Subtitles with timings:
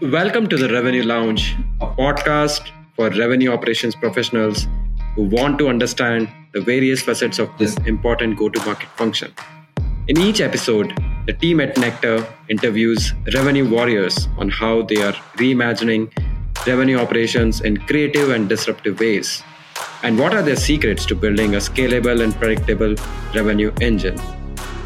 [0.00, 4.68] Welcome to the Revenue Lounge, a podcast for revenue operations professionals
[5.14, 9.32] who want to understand the various facets of this important go to market function.
[10.06, 16.10] In each episode, the team at Nektar interviews revenue warriors on how they are reimagining
[16.66, 19.42] revenue operations in creative and disruptive ways.
[20.02, 22.94] And what are their secrets to building a scalable and predictable
[23.34, 24.18] revenue engine?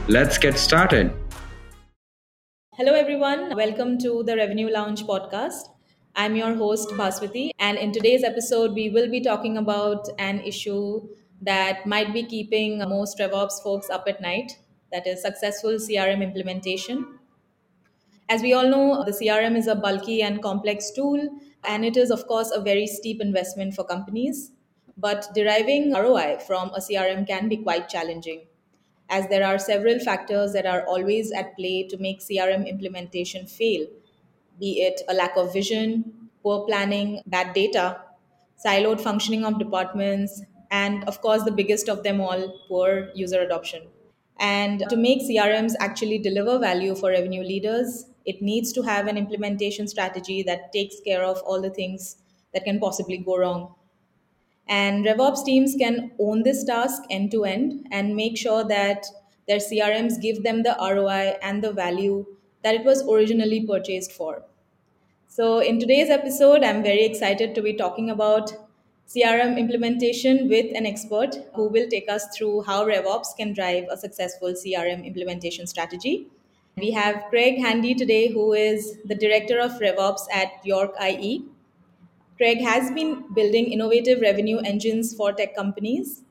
[0.09, 1.13] Let's get started.
[2.77, 3.55] Hello, everyone.
[3.55, 5.69] Welcome to the Revenue Lounge podcast.
[6.17, 11.07] I'm your host, Bhaswati, and in today's episode, we will be talking about an issue
[11.43, 14.59] that might be keeping most RevOps folks up at night
[14.91, 17.19] that is, successful CRM implementation.
[18.29, 21.29] As we all know, the CRM is a bulky and complex tool,
[21.63, 24.51] and it is, of course, a very steep investment for companies.
[24.97, 28.47] But deriving ROI from a CRM can be quite challenging
[29.13, 33.87] as there are several factors that are always at play to make CRM implementation fail,
[34.59, 38.01] be it a lack of vision, poor planning, bad data,
[38.65, 43.83] siloed functioning of departments, and of course, the biggest of them all, poor user adoption.
[44.39, 49.19] And to make CRMs actually deliver value for revenue leaders, it needs to have an
[49.19, 52.17] implementation strategy that takes care of all the things
[52.55, 53.75] that can possibly go wrong.
[54.69, 59.07] And RevOps teams can own this task end to end and make sure that
[59.49, 62.25] their CRMs give them the ROI and the value
[62.63, 64.43] that it was originally purchased for.
[65.29, 68.53] So, in today's episode, I'm very excited to be talking about
[69.09, 73.97] CRM implementation with an expert who will take us through how RevOps can drive a
[73.97, 76.29] successful CRM implementation strategy.
[76.77, 81.45] We have Craig Handy today, who is the director of RevOps at York IE.
[82.43, 86.23] Craig has been building innovative revenue engines for tech companies.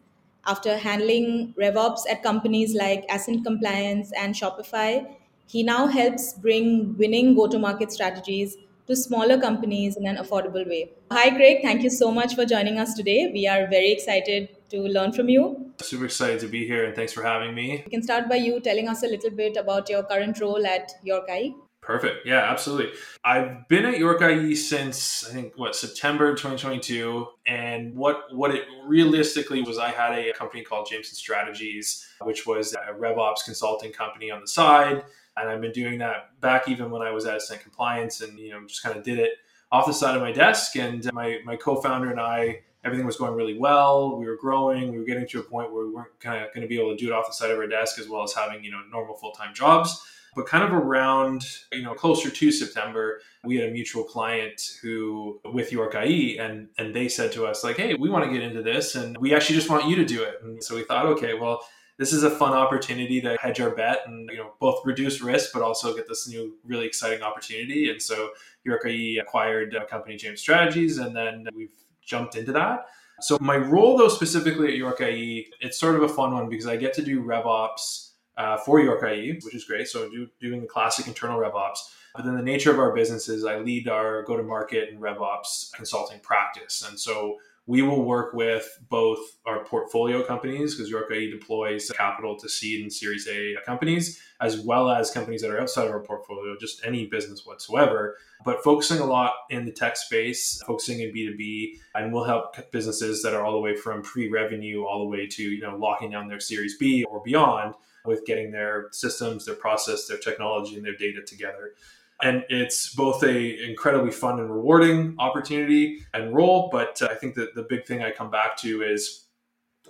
[0.45, 5.07] After handling RevOps at companies like Ascent Compliance and Shopify,
[5.47, 10.67] he now helps bring winning go to market strategies to smaller companies in an affordable
[10.67, 10.91] way.
[11.11, 11.59] Hi, Craig.
[11.61, 13.31] Thank you so much for joining us today.
[13.33, 15.71] We are very excited to learn from you.
[15.79, 17.83] Super excited to be here and thanks for having me.
[17.85, 20.91] We can start by you telling us a little bit about your current role at
[21.03, 21.55] York IE.
[21.81, 22.27] Perfect.
[22.27, 22.91] Yeah, absolutely.
[23.23, 28.65] I've been at York IE since I think what September 2022, and what what it
[28.85, 34.29] realistically was, I had a company called Jameson Strategies, which was a RevOps consulting company
[34.29, 35.03] on the side,
[35.37, 38.51] and I've been doing that back even when I was at Ascent Compliance, and you
[38.51, 39.31] know just kind of did it
[39.71, 40.75] off the side of my desk.
[40.75, 44.19] And my my co-founder and I, everything was going really well.
[44.19, 44.91] We were growing.
[44.91, 46.95] We were getting to a point where we weren't kind of going to be able
[46.95, 48.81] to do it off the side of our desk as well as having you know
[48.91, 50.05] normal full time jobs.
[50.35, 51.43] But kind of around,
[51.73, 56.69] you know, closer to September, we had a mutual client who with York IE and
[56.77, 59.33] and they said to us like, "Hey, we want to get into this and we
[59.33, 61.61] actually just want you to do it." And so we thought, "Okay, well,
[61.97, 65.51] this is a fun opportunity to hedge our bet and you know both reduce risk
[65.53, 68.31] but also get this new really exciting opportunity." And so
[68.63, 72.85] York IE acquired a company James Strategies and then we've jumped into that.
[73.19, 76.67] So my role though specifically at York IE, it's sort of a fun one because
[76.67, 78.10] I get to do RevOps
[78.41, 79.87] uh, for York IE, which is great.
[79.87, 81.77] So do, doing the classic internal RevOps.
[82.15, 84.99] But then the nature of our business is I lead our go to market and
[84.99, 86.83] RevOps consulting practice.
[86.87, 87.37] And so
[87.67, 92.81] we will work with both our portfolio companies because York IE deploys capital to seed
[92.81, 96.83] and Series A companies, as well as companies that are outside of our portfolio, just
[96.83, 98.17] any business whatsoever.
[98.43, 103.21] But focusing a lot in the tech space, focusing in B2B, and we'll help businesses
[103.21, 106.27] that are all the way from pre-revenue all the way to you know locking down
[106.27, 107.75] their Series B or beyond
[108.05, 111.73] with getting their systems, their process, their technology, and their data together.
[112.21, 116.69] And it's both a incredibly fun and rewarding opportunity and role.
[116.71, 119.25] But uh, I think that the big thing I come back to is,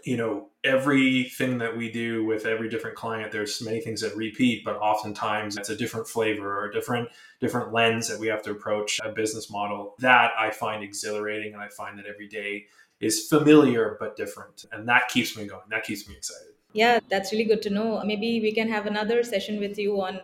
[0.04, 4.64] you know, everything that we do with every different client, there's many things that repeat,
[4.64, 8.52] but oftentimes it's a different flavor or a different different lens that we have to
[8.52, 9.96] approach a business model.
[10.00, 12.68] That I find exhilarating, and I find that every day
[13.00, 15.64] is familiar but different, and that keeps me going.
[15.70, 16.54] That keeps me excited.
[16.74, 18.02] Yeah, that's really good to know.
[18.06, 20.22] Maybe we can have another session with you on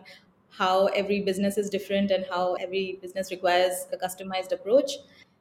[0.50, 4.92] how every business is different and how every business requires a customized approach.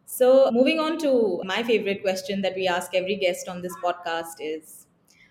[0.06, 4.36] So, moving on to my favorite question that we ask every guest on this podcast
[4.40, 4.86] is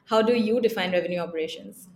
[0.06, 1.89] how do you define revenue operations?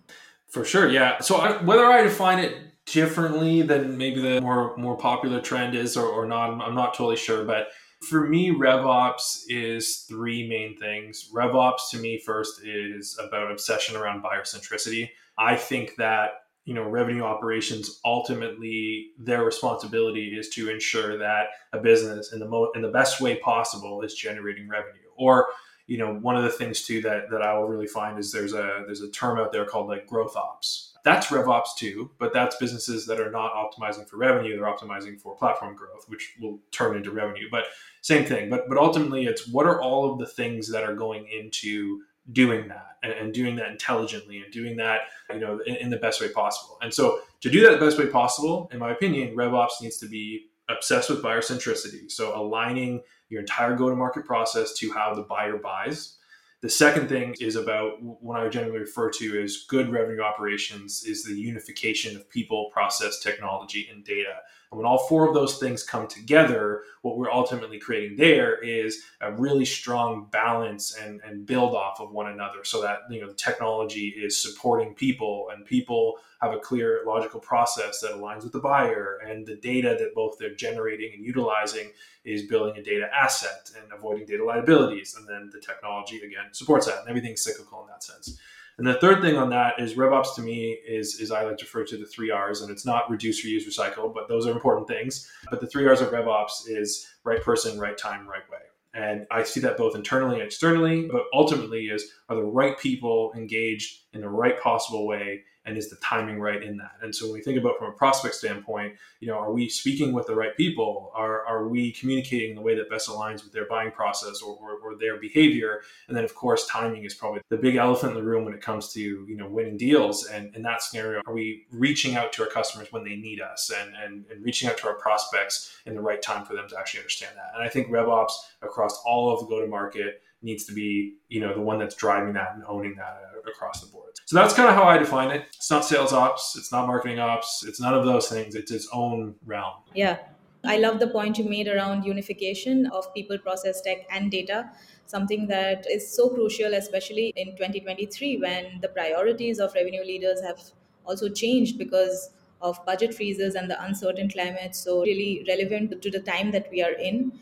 [0.48, 1.20] For sure, yeah.
[1.20, 2.56] So, I, whether I define it
[2.86, 7.16] differently than maybe the more more popular trend is or, or not, I'm not totally
[7.16, 7.68] sure, but
[8.02, 11.30] for me, RevOps is three main things.
[11.34, 15.10] RevOps to me first is about obsession around buyer centricity.
[15.38, 16.30] I think that
[16.64, 22.46] you know revenue operations ultimately their responsibility is to ensure that a business in the
[22.46, 25.48] mo- in the best way possible is generating revenue or
[25.86, 28.52] you know one of the things too that that I will really find is there's
[28.52, 32.56] a there's a term out there called like growth ops That's RevOps too, but that's
[32.56, 36.96] businesses that are not optimizing for revenue, they're optimizing for platform growth, which will turn
[36.96, 37.48] into revenue.
[37.50, 37.64] But
[38.02, 38.50] same thing.
[38.50, 42.00] But but ultimately it's what are all of the things that are going into
[42.32, 45.00] doing that and, and, doing that intelligently and doing that
[45.32, 47.98] you know in, in, the best way possible and so to do that the best
[47.98, 53.02] way possible in my opinion revops needs to be obsessed with buyer centricity so aligning
[53.30, 56.18] your entire go to market process to how the buyer buys
[56.62, 61.24] the second thing is about what I generally refer to as good revenue operations is
[61.24, 64.34] the unification of people, process, technology, and data.
[64.70, 69.02] And when all four of those things come together, what we're ultimately creating there is
[69.20, 73.28] a really strong balance and, and build off of one another so that you know
[73.28, 78.52] the technology is supporting people and people have a clear logical process that aligns with
[78.52, 81.90] the buyer and the data that both they're generating and utilizing
[82.24, 85.16] is building a data asset and avoiding data liabilities.
[85.18, 88.38] And then the technology again supports that and everything's cyclical in that sense
[88.80, 91.66] and the third thing on that is RevOps to me is, is I like to
[91.66, 94.88] refer to the three R's, and it's not reduce, reuse, recycle, but those are important
[94.88, 95.30] things.
[95.50, 98.60] But the three R's of RevOps is right person, right time, right way.
[98.94, 103.34] And I see that both internally and externally, but ultimately is are the right people
[103.36, 106.96] engaged in the right possible way and is the timing right in that?
[107.00, 110.12] And so when we think about from a prospect standpoint you know are we speaking
[110.12, 111.12] with the right people?
[111.14, 114.56] Are, are we communicating in the way that best aligns with their buying process or,
[114.56, 115.82] or, or, their behavior?
[116.08, 118.62] And then of course timing is probably the big elephant in the room when it
[118.62, 120.26] comes to you know winning deals.
[120.26, 123.70] And in that scenario are we reaching out to our customers when they need us
[123.70, 126.78] and, and, and reaching out to our prospects in the right time for them to
[126.78, 127.52] actually understand that?
[127.54, 128.32] And i think revops
[128.62, 131.94] across all of the go to market needs to be you know the one that's
[131.94, 133.99] driving that and owning that uh, across the board
[134.30, 137.18] so that's kind of how i define it it's not sales ops it's not marketing
[137.18, 140.18] ops it's none of those things it's its own realm yeah
[140.64, 144.70] i love the point you made around unification of people process tech and data
[145.06, 150.60] something that is so crucial especially in 2023 when the priorities of revenue leaders have
[151.06, 152.30] also changed because
[152.62, 156.80] of budget freezes and the uncertain climate so really relevant to the time that we
[156.80, 157.32] are in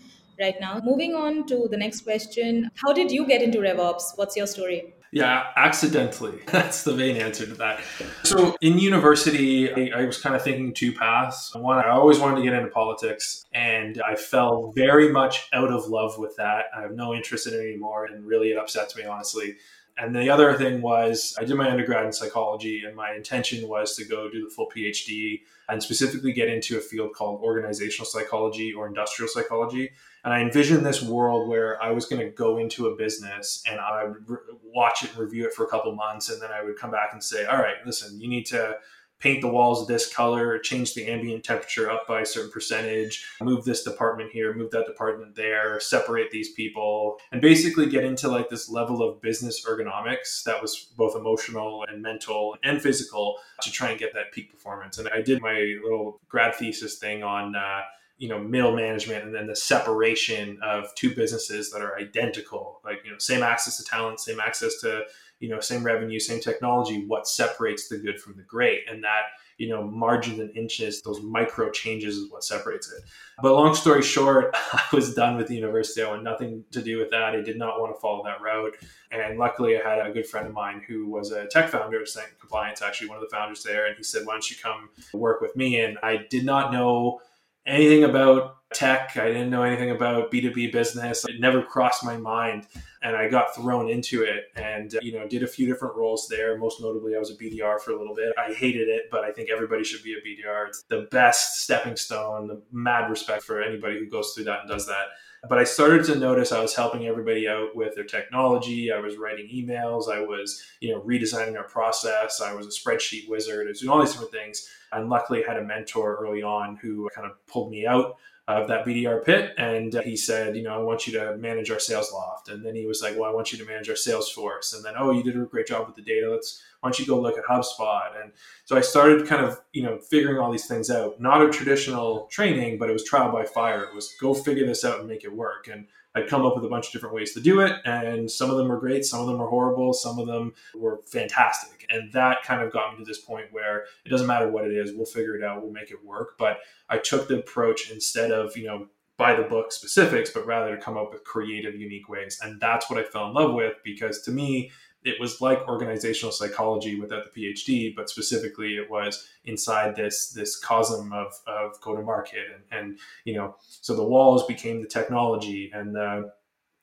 [0.41, 0.81] right now.
[0.85, 4.17] Moving on to the next question How did you get into RevOps?
[4.17, 4.95] What's your story?
[5.11, 6.41] Yeah, accidentally.
[6.47, 7.81] That's the main answer to that.
[8.25, 11.55] So in university, I, I, was kind of thinking two paths.
[11.55, 15.87] One, I always wanted to get into politics, and I fell very much out of
[15.87, 16.67] love with that.
[16.77, 19.57] I have no interest in it anymore, and really it upsets me, honestly.
[20.01, 23.97] And the other thing was, I did my undergrad in psychology, and my intention was
[23.97, 28.73] to go do the full PhD and specifically get into a field called organizational psychology
[28.73, 29.91] or industrial psychology.
[30.25, 33.81] And I envisioned this world where I was going to go into a business and
[33.81, 36.31] I would re- watch it and review it for a couple months.
[36.31, 38.77] And then I would come back and say, all right, listen, you need to
[39.21, 43.65] paint the walls this color, change the ambient temperature up by a certain percentage, move
[43.65, 48.49] this department here, move that department there, separate these people, and basically get into like
[48.49, 53.91] this level of business ergonomics that was both emotional and mental and physical to try
[53.91, 54.99] and get that peak performance.
[54.99, 57.57] And I did my little grad thesis thing on.
[57.57, 57.83] Uh,
[58.19, 62.99] you know middle management and then the separation of two businesses that are identical like
[63.05, 65.05] you know same access to talent same access to
[65.41, 68.81] you know same revenue same technology what separates the good from the great.
[68.91, 69.23] And that
[69.57, 73.05] you know margins and inches those micro changes is what separates it.
[73.43, 76.03] But long story short i was done with the university.
[76.03, 77.35] I wanted nothing to do with that.
[77.35, 78.77] I did not want to follow that route.
[79.11, 82.09] And luckily i had a good friend of mine who was a tech founder of
[82.39, 83.87] compliance actually one of the founders there.
[83.87, 85.81] And he said why don't you come work with me?
[85.81, 87.21] And i did not know
[87.67, 89.17] anything about tech.
[89.17, 91.25] I didn't know anything about B2B business.
[91.27, 92.67] It never crossed my mind.
[93.03, 96.59] And I got thrown into it and, you know, did a few different roles there.
[96.59, 98.33] Most notably, I was a BDR for a little bit.
[98.37, 100.69] I hated it, but I think everybody should be a BDR.
[100.69, 104.69] It's the best stepping stone, the mad respect for anybody who goes through that and
[104.69, 105.07] does that.
[105.49, 108.91] But I started to notice I was helping everybody out with their technology.
[108.91, 110.11] I was writing emails.
[110.11, 112.41] I was, you know, redesigning our process.
[112.41, 113.67] I was a spreadsheet wizard.
[113.67, 114.69] I was doing all these different things.
[114.93, 118.17] And luckily, I had a mentor early on who kind of pulled me out
[118.49, 119.53] of that BDR pit.
[119.59, 122.49] And uh, he said, you know, I want you to manage our Salesloft.
[122.49, 124.75] And then he was like, well, I want you to manage our Salesforce.
[124.75, 126.31] And then, oh, you did a great job with the data.
[126.31, 128.21] Let's, why don't you go look at HubSpot?
[128.23, 128.33] And
[128.65, 131.21] so I started kind of, you know, figuring all these things out.
[131.21, 133.85] Not a traditional training, but it was trial by fire.
[133.85, 135.69] It was go figure this out and make it work.
[135.71, 135.87] And
[136.19, 137.77] I'd come up with a bunch of different ways to do it.
[137.85, 141.01] And some of them were great, some of them were horrible, some of them were
[141.07, 141.87] fantastic.
[141.91, 144.73] And that kind of got me to this point where it doesn't matter what it
[144.73, 146.37] is, we'll figure it out, we'll make it work.
[146.39, 146.59] But
[146.89, 150.81] I took the approach instead of, you know, by the book specifics, but rather to
[150.81, 152.39] come up with creative, unique ways.
[152.43, 154.71] And that's what I fell in love with because to me,
[155.05, 160.63] it was like organizational psychology without the PhD, but specifically it was inside this this
[160.63, 164.89] cosm of, of go to market and, and you know so the walls became the
[164.89, 166.33] technology and the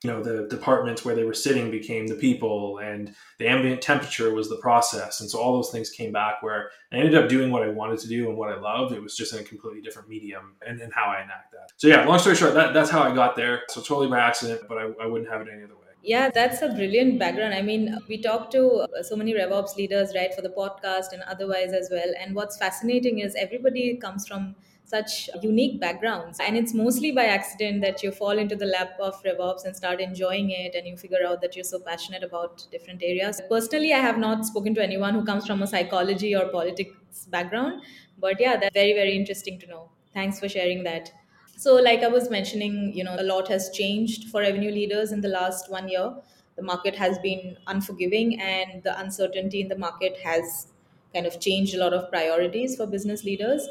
[0.02, 4.34] you know the departments where they were sitting became the people and the ambient temperature
[4.34, 5.20] was the process.
[5.20, 7.98] And so all those things came back where i ended up doing what i wanted
[8.00, 10.80] to do and what i loved it was just in a completely different medium and,
[10.80, 11.70] and how i enact that.
[11.76, 13.62] So yeah long story short that, that's how i got there.
[13.68, 16.62] So totally by accident but I, I wouldn't have it any other way yeah, that's
[16.62, 17.54] a brilliant background.
[17.54, 21.22] I mean, we talk to uh, so many RevOps leaders, right, for the podcast and
[21.22, 22.12] otherwise as well.
[22.20, 26.38] And what's fascinating is everybody comes from such unique backgrounds.
[26.38, 30.00] And it's mostly by accident that you fall into the lap of RevOps and start
[30.00, 33.40] enjoying it, and you figure out that you're so passionate about different areas.
[33.48, 37.82] Personally, I have not spoken to anyone who comes from a psychology or politics background,
[38.16, 39.90] but yeah, that's very, very interesting to know.
[40.14, 41.10] Thanks for sharing that.
[41.56, 45.20] So, like I was mentioning, you know, a lot has changed for revenue leaders in
[45.22, 46.14] the last one year.
[46.54, 50.68] The market has been unforgiving, and the uncertainty in the market has
[51.14, 53.68] kind of changed a lot of priorities for business leaders.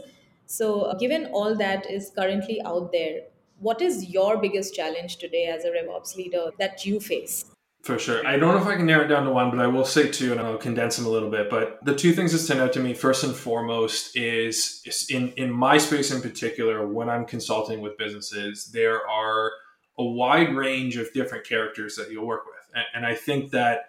[0.48, 3.22] So, given all that is currently out there,
[3.60, 7.55] what is your biggest challenge today as a RevOps leader that you face?
[7.86, 8.26] For sure.
[8.26, 10.10] I don't know if I can narrow it down to one, but I will say
[10.10, 11.52] two and I'll condense them a little bit.
[11.52, 15.32] But the two things that stand out to me, first and foremost, is, is in,
[15.34, 19.52] in my space in particular, when I'm consulting with businesses, there are
[20.00, 22.56] a wide range of different characters that you'll work with.
[22.74, 23.86] And, and I think that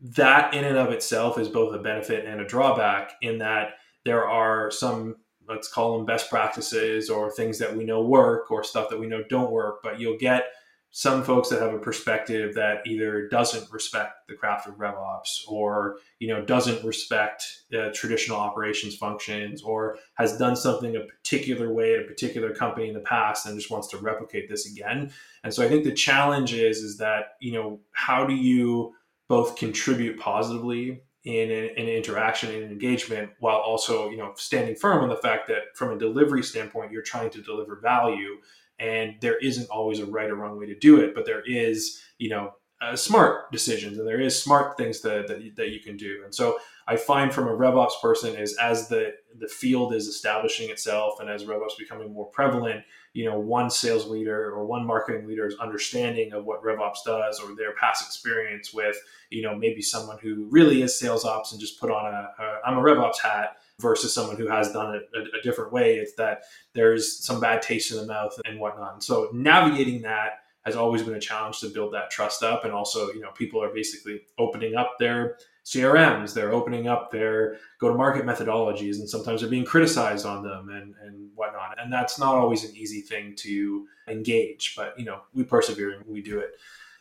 [0.00, 3.74] that in and of itself is both a benefit and a drawback in that
[4.06, 5.16] there are some
[5.46, 9.06] let's call them best practices or things that we know work or stuff that we
[9.06, 10.48] know don't work but you'll get
[10.96, 15.98] some folks that have a perspective that either doesn't respect the craft of RevOps or
[16.20, 17.44] you know doesn't respect
[17.78, 22.88] uh, traditional operations functions or has done something a particular way at a particular company
[22.88, 25.12] in the past and just wants to replicate this again.
[25.44, 28.94] And so I think the challenge is is that you know how do you
[29.28, 35.10] both contribute positively in an interaction and engagement while also you know standing firm on
[35.10, 38.36] the fact that from a delivery standpoint you're trying to deliver value
[38.78, 42.02] and there isn't always a right or wrong way to do it but there is
[42.18, 45.96] you know uh, smart decisions and there is smart things that, that, that you can
[45.96, 46.20] do.
[46.24, 50.70] And so i find from a revops person is as the the field is establishing
[50.70, 55.26] itself and as revops becoming more prevalent you know one sales leader or one marketing
[55.26, 58.96] leader's understanding of what revops does or their past experience with
[59.30, 62.60] you know maybe someone who really is sales ops and just put on a, a
[62.64, 66.14] i'm a revops hat versus someone who has done it a, a, different way it's
[66.14, 66.42] that
[66.72, 68.94] there's some bad taste in the mouth and whatnot.
[68.94, 72.64] And so navigating that has always been a challenge to build that trust up.
[72.64, 77.56] And also you know people are basically opening up their crms they're opening up their
[77.80, 81.76] go to market methodologies and sometimes they're being criticized on them and, and whatnot.
[81.78, 86.06] And that's not always an easy thing to engage but you know we persevere and
[86.06, 86.52] we do it.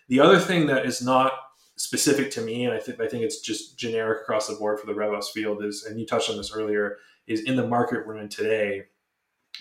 [0.07, 1.31] The other thing that is not
[1.77, 4.85] specific to me, and I think I think it's just generic across the board for
[4.85, 8.17] the RevOps field is, and you touched on this earlier, is in the market we're
[8.17, 8.83] in today.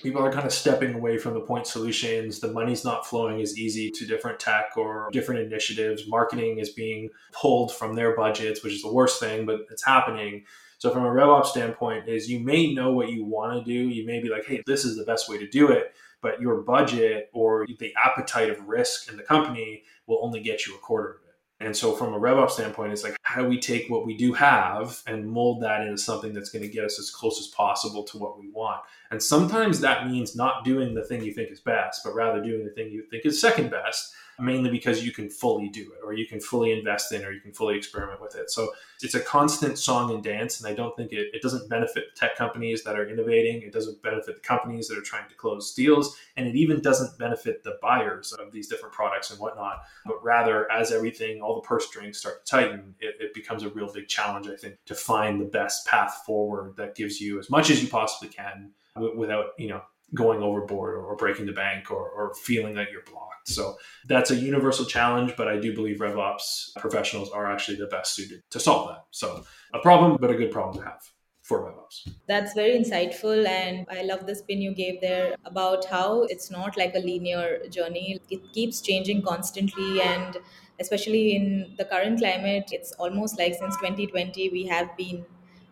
[0.03, 2.41] People are kind of stepping away from the point solutions.
[2.41, 6.09] The money's not flowing as easy to different tech or different initiatives.
[6.09, 10.45] Marketing is being pulled from their budgets, which is the worst thing, but it's happening.
[10.79, 13.89] So from a RevOps standpoint, is you may know what you want to do.
[13.89, 16.63] You may be like, hey, this is the best way to do it, but your
[16.63, 21.21] budget or the appetite of risk in the company will only get you a quarter
[21.65, 24.33] and so, from a RevOps standpoint, it's like, how do we take what we do
[24.35, 28.03] have and mold that into something that's going to get us as close as possible
[28.05, 28.83] to what we want?
[29.11, 32.65] And sometimes that means not doing the thing you think is best, but rather doing
[32.65, 36.13] the thing you think is second best mainly because you can fully do it or
[36.13, 38.51] you can fully invest in or you can fully experiment with it.
[38.51, 38.73] So
[39.03, 40.61] it's a constant song and dance.
[40.61, 43.63] And I don't think it, it doesn't benefit tech companies that are innovating.
[43.63, 46.17] It doesn't benefit the companies that are trying to close deals.
[46.37, 49.83] And it even doesn't benefit the buyers of these different products and whatnot.
[50.07, 53.71] But rather, as everything, all the purse strings start to tighten, it, it becomes a
[53.71, 57.51] real big challenge, I think, to find the best path forward that gives you as
[57.51, 58.71] much as you possibly can
[59.17, 59.83] without, you know,
[60.15, 63.49] going overboard or, breaking the bank or, or feeling that you're blocked.
[63.49, 68.15] So that's a universal challenge, but I do believe RevOps professionals are actually the best
[68.15, 69.05] suited to solve that.
[69.11, 71.03] So a problem, but a good problem to have
[71.45, 72.11] for RevOps.
[72.27, 73.47] That's very insightful.
[73.47, 77.69] And I love the spin you gave there about how it's not like a linear
[77.69, 78.21] journey.
[78.31, 80.01] It keeps changing constantly.
[80.01, 80.39] And
[80.81, 85.27] especially in the current climate, it's almost like since 2020, we have been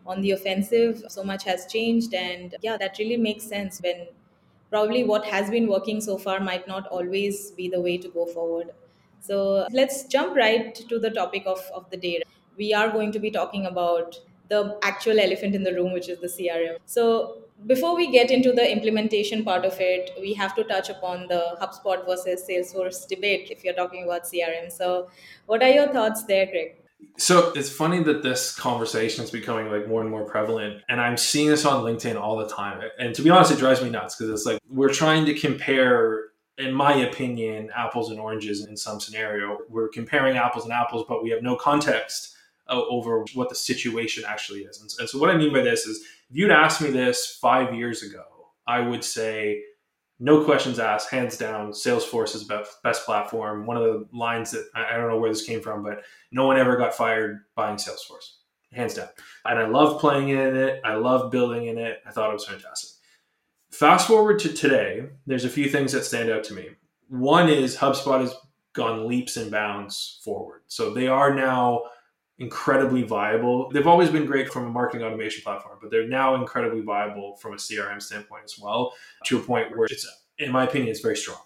[0.06, 1.04] on the offensive.
[1.08, 2.12] So much has changed.
[2.12, 4.08] And yeah, that really makes sense when
[4.73, 8.26] probably what has been working so far might not always be the way to go
[8.26, 8.71] forward.
[9.21, 12.23] So let's jump right to the topic of, of the day.
[12.57, 16.21] We are going to be talking about the actual elephant in the room, which is
[16.21, 16.79] the CRM.
[16.87, 21.29] So before we get into the implementation part of it, we have to touch upon
[21.29, 24.71] the HubSpot versus Salesforce debate if you're talking about CRM.
[24.73, 25.09] So,
[25.47, 26.82] what are your thoughts there, Craig?
[27.18, 31.16] So it's funny that this conversation is becoming like more and more prevalent, and I'm
[31.16, 32.80] seeing this on LinkedIn all the time.
[32.99, 36.32] And to be honest, it drives me nuts because it's like we're trying to compare
[36.59, 39.59] in my opinion, apples and oranges in some scenario.
[39.68, 42.35] We're comparing apples and apples, but we have no context
[42.68, 44.80] uh, over what the situation actually is.
[44.80, 47.75] And, and so, what I mean by this is, if you'd asked me this five
[47.75, 48.25] years ago,
[48.66, 49.62] I would say,
[50.23, 53.67] no questions asked, hands down, Salesforce is best platform.
[53.67, 56.57] One of the lines that I don't know where this came from, but no one
[56.59, 58.37] ever got fired buying Salesforce,
[58.73, 59.09] hands down.
[59.45, 60.81] And I love playing in it.
[60.85, 62.00] I love building in it.
[62.07, 62.91] I thought it was fantastic.
[63.73, 66.69] Fast forward to today, there's a few things that stand out to me.
[67.09, 68.33] One is HubSpot has
[68.75, 70.62] gone leaps and bounds forward.
[70.69, 71.83] So they are now
[72.39, 73.71] incredibly viable.
[73.71, 77.53] They've always been great from a marketing automation platform, but they're now incredibly viable from
[77.53, 78.95] a CRM standpoint as well,
[79.27, 80.07] to a point where it's,
[80.39, 81.39] in my opinion, it's very strong.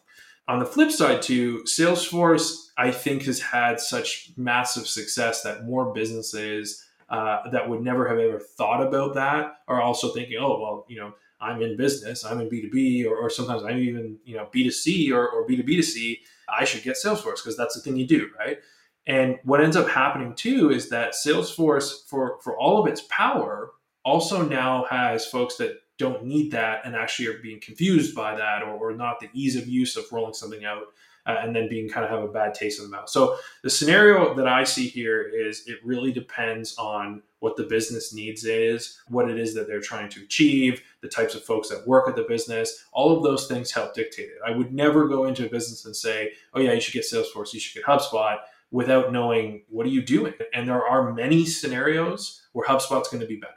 [0.49, 5.93] On the flip side, too, Salesforce, I think, has had such massive success that more
[5.93, 10.87] businesses uh, that would never have ever thought about that are also thinking, oh, well,
[10.89, 14.49] you know, I'm in business, I'm in B2B, or, or sometimes I'm even, you know,
[14.55, 18.59] B2C or, or B2B2C, I should get Salesforce because that's the thing you do, right?
[19.07, 23.71] And what ends up happening too is that Salesforce, for for all of its power,
[24.05, 28.63] also now has folks that don't need that and actually are being confused by that
[28.63, 30.83] or, or not the ease of use of rolling something out
[31.27, 33.09] uh, and then being kind of have a bad taste in the mouth.
[33.09, 38.15] So the scenario that I see here is it really depends on what the business
[38.15, 41.87] needs is, what it is that they're trying to achieve, the types of folks that
[41.87, 42.85] work at the business.
[42.93, 44.39] All of those things help dictate it.
[44.47, 47.53] I would never go into a business and say, "Oh yeah, you should get Salesforce,
[47.53, 48.39] you should get HubSpot."
[48.71, 50.35] Without knowing what are you doing.
[50.53, 53.53] And there are many scenarios where HubSpot's going to be better.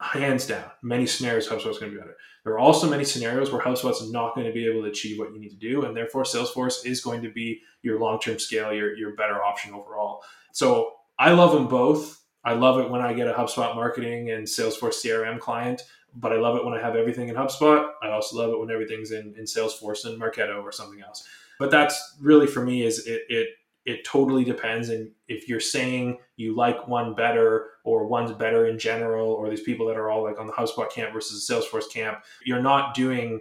[0.00, 2.16] Hands down, many scenarios HubSpot's going to be better.
[2.44, 5.32] There are also many scenarios where HubSpot's not going to be able to achieve what
[5.32, 8.96] you need to do, and therefore Salesforce is going to be your long-term scale, your,
[8.96, 10.22] your better option overall.
[10.52, 12.22] So I love them both.
[12.42, 15.82] I love it when I get a HubSpot marketing and Salesforce CRM client,
[16.14, 17.90] but I love it when I have everything in HubSpot.
[18.02, 21.28] I also love it when everything's in, in Salesforce and Marketo or something else.
[21.58, 23.48] But that's really for me is it, it
[23.86, 24.88] it totally depends.
[24.88, 29.62] And if you're saying you like one better or one's better in general, or these
[29.62, 32.94] people that are all like on the HubSpot camp versus the Salesforce camp, you're not
[32.94, 33.40] doing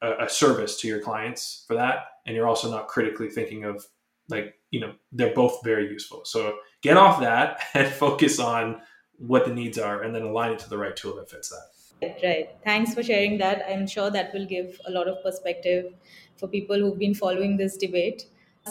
[0.00, 2.06] a, a service to your clients for that.
[2.26, 3.84] And you're also not critically thinking of
[4.28, 6.22] like, you know, they're both very useful.
[6.24, 8.80] So get off that and focus on
[9.18, 12.14] what the needs are and then align it to the right tool that fits that.
[12.22, 12.50] Right.
[12.64, 13.64] Thanks for sharing that.
[13.68, 15.94] I'm sure that will give a lot of perspective
[16.36, 18.26] for people who've been following this debate.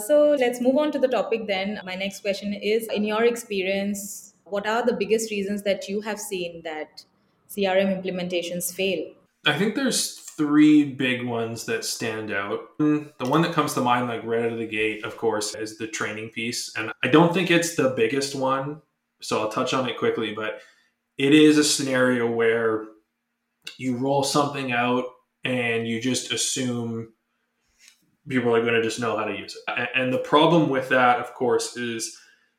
[0.06, 1.80] So let's move on to the topic then.
[1.86, 6.20] My next question is In your experience, what are the biggest reasons that you have
[6.20, 7.04] seen that
[7.50, 9.14] CRM implementations fail?
[9.46, 12.78] I think there's three big ones that stand out.
[12.80, 15.56] Mm, the one that comes to mind, like right out of the gate, of course,
[15.56, 16.76] is the training piece.
[16.76, 18.82] And I don't think it's the biggest one,
[19.22, 20.60] so I'll touch on it quickly, but
[21.18, 22.86] it is a scenario where
[23.78, 25.06] you roll something out
[25.44, 27.14] and you just assume
[28.28, 29.90] people are going to just know how to use it.
[29.96, 32.18] And the problem with that, of course, is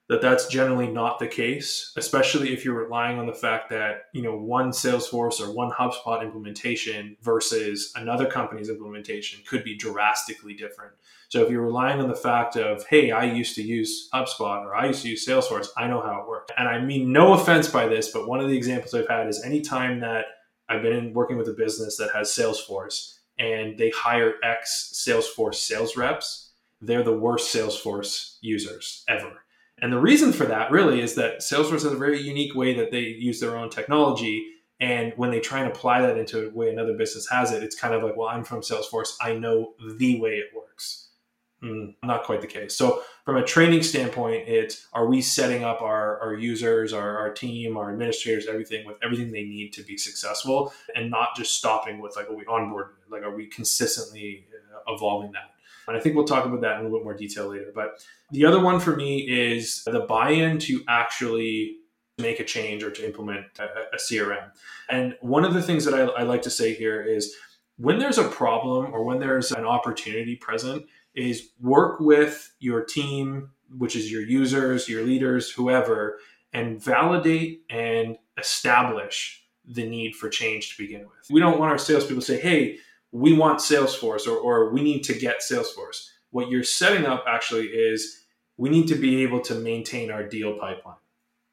[0.08, 4.22] that that's generally not the case, especially if you're relying on the fact that, you
[4.22, 10.92] know, one Salesforce or one HubSpot implementation versus another company's implementation could be drastically different.
[11.28, 14.74] So if you're relying on the fact of, hey, I used to use HubSpot or
[14.74, 16.52] I used to use Salesforce, I know how it works.
[16.56, 19.44] And I mean no offense by this, but one of the examples I've had is
[19.44, 20.24] anytime that
[20.70, 25.96] I've been working with a business that has Salesforce and they hire X Salesforce sales
[25.96, 29.42] reps, they're the worst Salesforce users ever.
[29.80, 32.90] And the reason for that really is that Salesforce has a very unique way that
[32.90, 34.46] they use their own technology.
[34.80, 37.78] And when they try and apply that into a way another business has it, it's
[37.78, 39.12] kind of like, well, I'm from Salesforce.
[39.20, 41.07] I know the way it works.
[41.62, 42.76] Mm, not quite the case.
[42.76, 47.32] So, from a training standpoint, it's are we setting up our, our users, our, our
[47.32, 51.98] team, our administrators, everything with everything they need to be successful and not just stopping
[51.98, 52.90] with like, are we onboard?
[53.10, 55.50] Like, are we consistently uh, evolving that?
[55.88, 57.72] And I think we'll talk about that in a little bit more detail later.
[57.74, 61.78] But the other one for me is the buy in to actually
[62.18, 64.50] make a change or to implement a, a CRM.
[64.90, 67.34] And one of the things that I, I like to say here is
[67.78, 70.84] when there's a problem or when there's an opportunity present,
[71.18, 76.18] is work with your team, which is your users, your leaders, whoever,
[76.52, 81.28] and validate and establish the need for change to begin with.
[81.30, 82.78] We don't want our salespeople to say, hey,
[83.10, 86.08] we want Salesforce or, or we need to get Salesforce.
[86.30, 88.24] What you're setting up actually is
[88.56, 90.96] we need to be able to maintain our deal pipeline.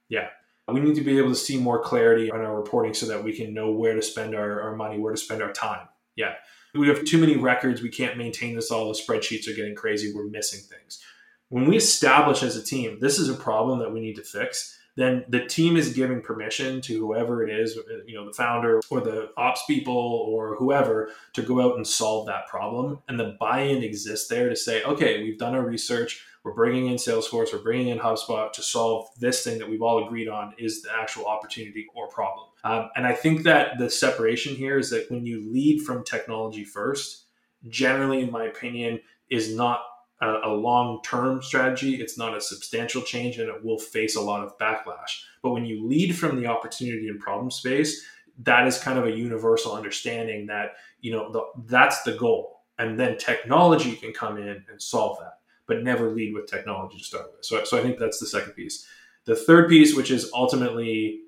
[0.09, 0.29] Yeah.
[0.67, 3.33] We need to be able to see more clarity on our reporting so that we
[3.33, 5.87] can know where to spend our, our money, where to spend our time.
[6.15, 6.35] Yeah
[6.75, 7.81] we have too many records.
[7.81, 8.87] We can't maintain this all.
[8.87, 10.13] The spreadsheets are getting crazy.
[10.13, 11.01] We're missing things.
[11.49, 14.77] When we establish as a team, this is a problem that we need to fix,
[14.95, 18.79] then the team is giving permission to whoever it is, uh, you know, the founder
[18.89, 22.99] or the ops people or whoever to go out and solve that problem.
[23.07, 26.25] And the buy in exists there to say, okay, we've done our research.
[26.45, 30.05] We're bringing in Salesforce, we're bringing in HubSpot to solve this thing that we've all
[30.05, 32.49] agreed on is the actual opportunity or problem.
[32.63, 36.63] Um, and I think that the separation here is that when you lead from technology
[36.63, 37.25] first,
[37.67, 38.99] generally, in my opinion,
[39.31, 39.81] is not
[40.21, 41.95] a, a long term strategy.
[41.95, 45.23] It's not a substantial change and it will face a lot of backlash.
[45.41, 48.05] But when you lead from the opportunity and problem space,
[48.43, 52.61] that is kind of a universal understanding that, you know, the, that's the goal.
[52.77, 57.03] And then technology can come in and solve that, but never lead with technology to
[57.03, 57.45] start with.
[57.45, 58.87] So, so I think that's the second piece.
[59.25, 61.21] The third piece, which is ultimately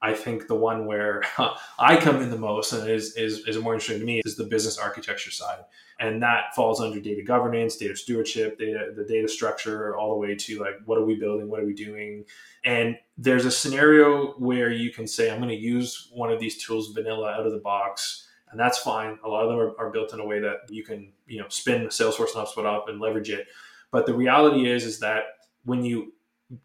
[0.00, 1.22] I think the one where
[1.78, 4.44] I come in the most and is, is, is more interesting to me is the
[4.44, 5.64] business architecture side.
[6.00, 10.36] And that falls under data governance, data stewardship, data, the data structure, all the way
[10.36, 11.48] to like, what are we building?
[11.48, 12.24] What are we doing?
[12.64, 16.62] And there's a scenario where you can say, I'm going to use one of these
[16.62, 18.28] tools vanilla out of the box.
[18.52, 19.18] And that's fine.
[19.24, 21.48] A lot of them are, are built in a way that you can, you know,
[21.48, 23.48] spin Salesforce and HubSpot up and leverage it.
[23.90, 25.22] But the reality is, is that
[25.64, 26.12] when you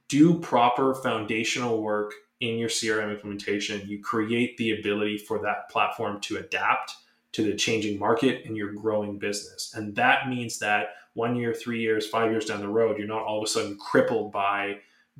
[0.08, 6.20] do proper foundational work in your CRM implementation, you create the ability for that platform
[6.22, 6.94] to adapt
[7.34, 9.74] to the changing market and your growing business.
[9.76, 13.24] And that means that one year, three years, five years down the road, you're not
[13.24, 14.78] all of a sudden crippled by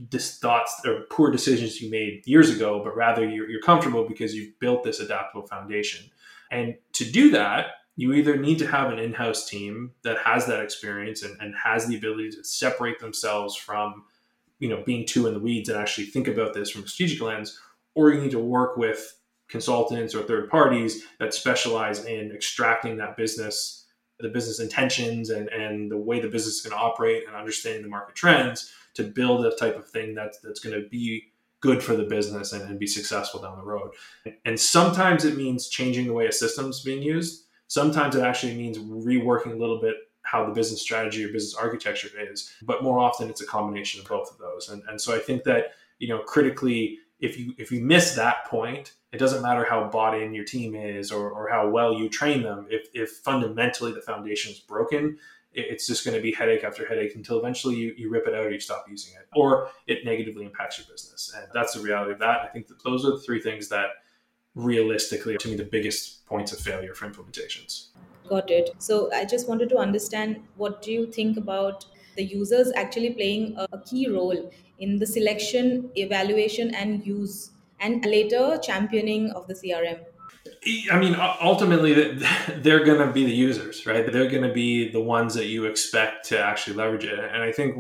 [0.10, 4.34] dis- thoughts or poor decisions you made years ago, but rather you're, you're comfortable because
[4.34, 6.10] you've built this adaptable foundation.
[6.52, 10.62] And to do that, you either need to have an in-house team that has that
[10.62, 14.04] experience and, and has the ability to separate themselves from
[14.60, 17.22] you know being too in the weeds and actually think about this from a strategic
[17.22, 17.60] lens
[17.96, 23.16] or you need to work with consultants or third parties that specialize in extracting that
[23.18, 23.86] business
[24.20, 27.84] the business intentions and, and the way the business is going to operate and understanding
[27.84, 31.30] the market trends to build a type of thing that's that's going to be
[31.60, 33.92] good for the business and, and be successful down the road.
[34.44, 38.78] And sometimes it means changing the way a system's being used sometimes it actually means
[38.78, 42.54] reworking a little bit how the business strategy or business architecture is.
[42.62, 44.70] But more often, it's a combination of both of those.
[44.70, 48.46] And, and so I think that you know critically, if you if you miss that
[48.46, 52.10] point, it doesn't matter how bought in your team is or, or how well you
[52.10, 52.68] train them.
[52.70, 55.18] If if fundamentally the foundation is broken,
[55.56, 58.46] it's just going to be headache after headache until eventually you, you rip it out
[58.46, 62.12] or you stop using it or it negatively impacts your business and that's the reality
[62.12, 63.90] of that i think that those are the three things that
[64.56, 67.88] realistically to me the biggest points of failure for implementations
[68.28, 68.72] Got it.
[68.78, 71.86] So I just wanted to understand what do you think about
[72.16, 78.58] the users actually playing a, key role in the selection, evaluation, and use, and later
[78.62, 80.00] championing of the CRM?
[80.92, 81.94] I mean, ultimately,
[82.58, 84.10] they're going to be the users, right?
[84.12, 87.20] They're going to be the ones that you expect to actually leverage it.
[87.20, 87.78] And I think,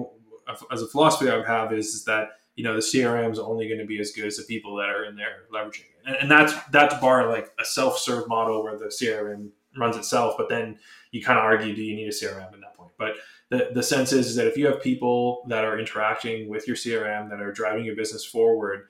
[0.71, 3.67] as a philosophy I would have, is, is that you know the CRM is only
[3.67, 6.15] going to be as good as the people that are in there leveraging it, and,
[6.15, 10.35] and that's that's bar like a self-serve model where the CRM runs itself.
[10.37, 10.77] But then
[11.11, 12.91] you kind of argue, do you need a CRM at that point?
[12.97, 13.15] But
[13.49, 16.75] the, the sense is, is that if you have people that are interacting with your
[16.75, 18.87] CRM that are driving your business forward,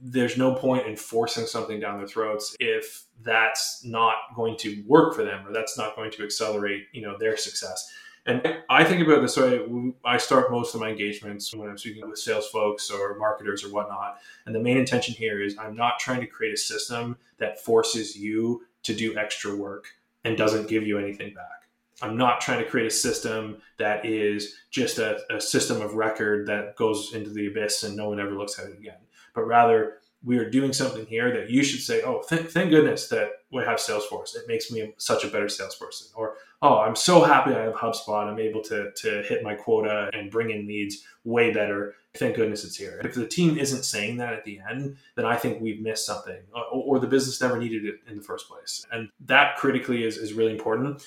[0.00, 5.14] there's no point in forcing something down their throats if that's not going to work
[5.14, 7.88] for them or that's not going to accelerate, you know, their success.
[8.24, 9.60] And I think about this way.
[10.04, 13.72] I start most of my engagements when I'm speaking with sales folks or marketers or
[13.72, 14.18] whatnot.
[14.46, 18.16] And the main intention here is I'm not trying to create a system that forces
[18.16, 19.86] you to do extra work
[20.24, 21.62] and doesn't give you anything back.
[22.00, 26.46] I'm not trying to create a system that is just a, a, system of record
[26.48, 28.98] that goes into the abyss and no one ever looks at it again.
[29.34, 33.08] But rather, we are doing something here that you should say, oh, th- thank goodness
[33.08, 34.36] that we have Salesforce.
[34.36, 36.08] It makes me such a better salesperson.
[36.14, 38.26] Or, oh, I'm so happy I have HubSpot.
[38.26, 41.96] I'm able to, to hit my quota and bring in leads way better.
[42.14, 43.00] Thank goodness it's here.
[43.04, 46.38] If the team isn't saying that at the end, then I think we've missed something
[46.54, 48.86] or, or the business never needed it in the first place.
[48.92, 51.04] And that critically is, is really important.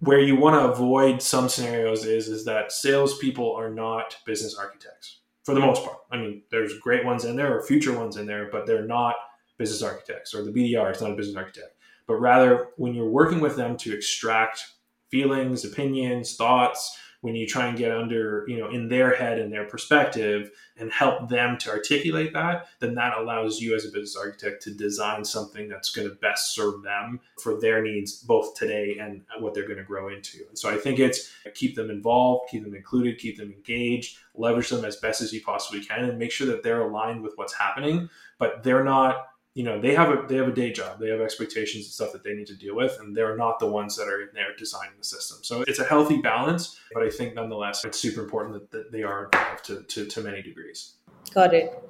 [0.00, 5.20] Where you want to avoid some scenarios is, is that salespeople are not business architects
[5.44, 5.98] for the most part.
[6.10, 9.14] I mean, there's great ones in there or future ones in there, but they're not
[9.56, 11.76] business architects or the BDR is not a business architect.
[12.06, 14.64] But rather, when you're working with them to extract
[15.10, 19.52] feelings, opinions, thoughts, when you try and get under, you know, in their head and
[19.52, 24.16] their perspective and help them to articulate that, then that allows you as a business
[24.16, 28.96] architect to design something that's going to best serve them for their needs, both today
[28.98, 30.38] and what they're going to grow into.
[30.48, 34.70] And so I think it's keep them involved, keep them included, keep them engaged, leverage
[34.70, 37.52] them as best as you possibly can, and make sure that they're aligned with what's
[37.52, 41.08] happening, but they're not you know they have a they have a day job they
[41.08, 43.96] have expectations and stuff that they need to deal with and they're not the ones
[43.96, 47.34] that are in there designing the system so it's a healthy balance but i think
[47.34, 50.94] nonetheless it's super important that, that they are involved to, to, to many degrees
[51.34, 51.82] got it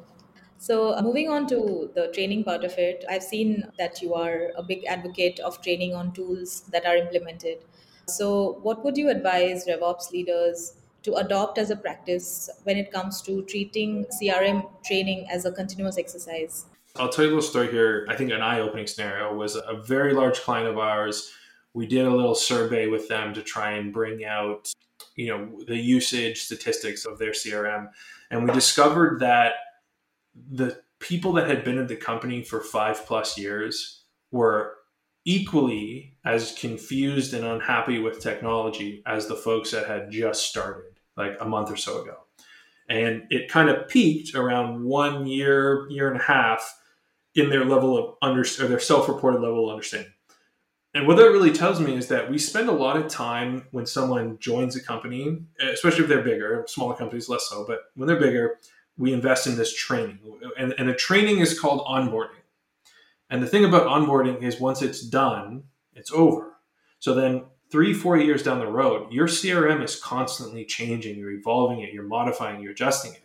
[0.65, 1.59] So, uh, moving on to
[1.95, 5.95] the training part of it, I've seen that you are a big advocate of training
[6.01, 7.65] on tools that are implemented.
[8.17, 10.75] So, what would you advise RevOps leaders
[11.09, 15.97] to adopt as a practice when it comes to treating CRM training as a continuous
[16.05, 16.67] exercise?
[16.97, 18.07] I'll tell you a little story here.
[18.09, 21.33] I think an eye opening scenario was a very large client of ours.
[21.73, 24.73] We did a little survey with them to try and bring out,
[25.15, 27.89] you know, the usage statistics of their CRM.
[28.31, 29.53] And we discovered that
[30.35, 34.75] the people that had been at the company for five plus years were
[35.25, 41.37] equally as confused and unhappy with technology as the folks that had just started like
[41.41, 42.17] a month or so ago.
[42.89, 46.80] And it kind of peaked around one year, year and a half
[47.35, 50.13] in their level of under or their self-reported level of understanding.
[50.93, 53.87] And what that really tells me is that we spend a lot of time when
[53.87, 58.19] someone joins a company, especially if they're bigger, smaller companies less so, but when they're
[58.19, 58.57] bigger,
[58.99, 60.19] we invest in this training.
[60.59, 62.41] And, and the training is called onboarding.
[63.31, 65.65] And the thing about onboarding is once it's done,
[65.95, 66.55] it's over.
[66.99, 71.17] So then three, four years down the road, your CRM is constantly changing.
[71.17, 73.23] You're evolving it, you're modifying, you're adjusting it.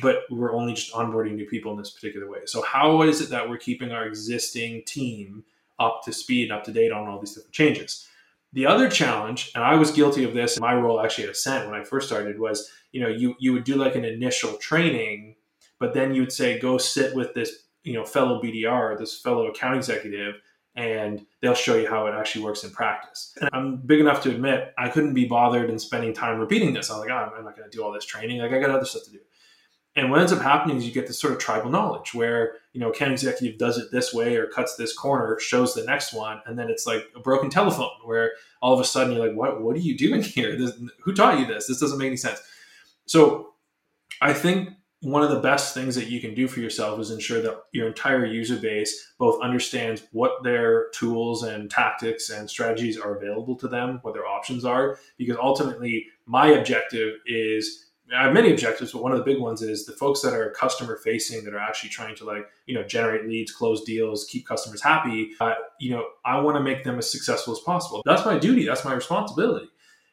[0.00, 2.40] But we're only just onboarding new people in this particular way.
[2.46, 5.44] So how is it that we're keeping our existing team
[5.78, 8.06] up to speed, and up to date on all these different changes?
[8.52, 11.70] The other challenge, and I was guilty of this, in my role actually at Ascent
[11.70, 15.36] when I first started was, you know, you you would do like an initial training,
[15.78, 19.46] but then you would say, go sit with this, you know, fellow BDR, this fellow
[19.46, 20.40] account executive,
[20.76, 23.36] and they'll show you how it actually works in practice.
[23.40, 26.90] And I'm big enough to admit I couldn't be bothered in spending time repeating this.
[26.90, 28.38] I was like, oh, I'm not going to do all this training.
[28.38, 29.18] Like I got other stuff to do.
[29.96, 32.80] And what ends up happening is you get this sort of tribal knowledge where, you
[32.80, 36.40] know, account executive does it this way or cuts this corner, shows the next one,
[36.46, 39.60] and then it's like a broken telephone where all of a sudden you're like, what,
[39.62, 40.56] what are you doing here?
[40.56, 40.72] This,
[41.02, 41.66] who taught you this?
[41.66, 42.40] This doesn't make any sense.
[43.06, 43.54] So
[44.20, 44.70] I think
[45.02, 47.88] one of the best things that you can do for yourself is ensure that your
[47.88, 53.66] entire user base both understands what their tools and tactics and strategies are available to
[53.66, 54.98] them, what their options are.
[55.16, 59.62] Because ultimately, my objective is I have many objectives, but one of the big ones
[59.62, 62.82] is the folks that are customer facing that are actually trying to like you know
[62.82, 65.32] generate leads, close deals, keep customers happy.
[65.40, 68.02] Uh, you know, I want to make them as successful as possible.
[68.04, 68.66] That's my duty.
[68.66, 69.68] That's my responsibility.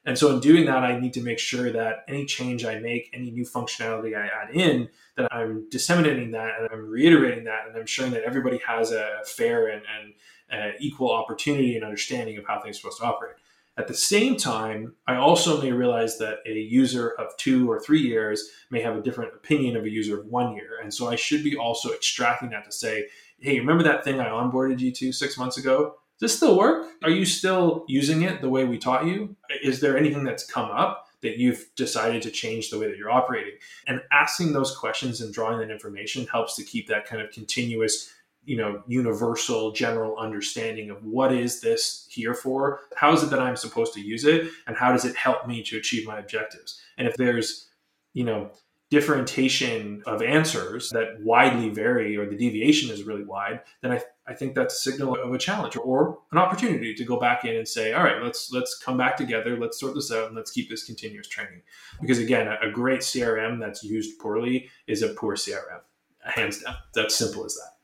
[0.07, 3.10] And so in doing that, I need to make sure that any change I make,
[3.13, 7.75] any new functionality I add in, that I'm disseminating that and I'm reiterating that and
[7.75, 10.13] I'm showing that everybody has a fair and, and
[10.49, 13.36] uh, equal opportunity and understanding of how things are supposed to operate.
[13.78, 18.02] At the same time, I also may realize that a user of two or three
[18.02, 20.80] years may have a different opinion of a user of one year.
[20.82, 23.06] And so I should be also extracting that to say,
[23.40, 25.96] hey, remember that thing I onboarded you to six months ago?
[26.20, 26.88] Does this still work?
[27.04, 29.36] Are you still using it the way we taught you?
[29.62, 33.12] Is there anything that's come up that you've decided to change the way that you're
[33.12, 33.54] operating?
[33.86, 38.12] And asking those questions and drawing that information helps to keep that kind of continuous
[38.47, 43.39] you know universal general understanding of what is this here for how is it that
[43.39, 46.81] i'm supposed to use it and how does it help me to achieve my objectives
[46.97, 47.69] and if there's
[48.13, 48.49] you know
[48.89, 54.33] differentiation of answers that widely vary or the deviation is really wide, then I, I
[54.33, 57.67] think that's a signal of a challenge or an opportunity to go back in and
[57.67, 60.69] say, all right, let's let's come back together, let's sort this out, and let's keep
[60.69, 61.62] this continuous training.
[61.99, 65.81] Because again, a, a great CRM that's used poorly is a poor CRM,
[66.23, 66.75] hands down.
[66.93, 67.77] That's simple as that.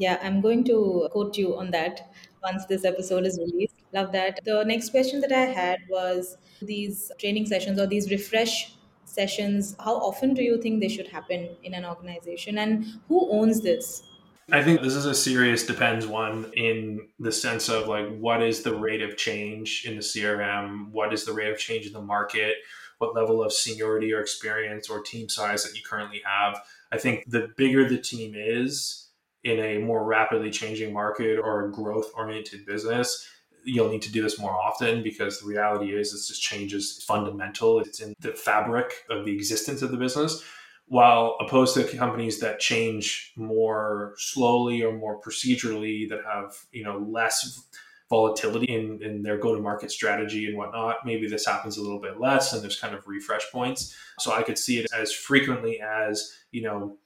[0.00, 2.10] Yeah, I'm going to quote you on that
[2.42, 3.74] once this episode is released.
[3.92, 4.40] Love that.
[4.46, 9.96] The next question that I had was these training sessions or these refresh sessions how
[9.96, 14.04] often do you think they should happen in an organization and who owns this
[14.52, 18.62] I think this is a serious depends one in the sense of like what is
[18.62, 20.90] the rate of change in the CRM?
[20.90, 22.56] What is the rate of change in the market?
[22.98, 26.60] What level of seniority or experience or team size that you currently have?
[26.90, 29.09] I think the bigger the team is
[29.44, 33.26] in a more rapidly changing market or a growth oriented business,
[33.64, 37.80] you'll need to do this more often because the reality is it's just changes fundamental.
[37.80, 40.42] It's in the fabric of the existence of the business.
[40.86, 46.98] While opposed to companies that change more slowly or more procedurally, that have you know
[46.98, 47.68] less
[48.08, 52.52] volatility in, in their go-to-market strategy and whatnot, maybe this happens a little bit less,
[52.52, 53.96] and there's kind of refresh points.
[54.18, 56.98] So I could see it as frequently as you know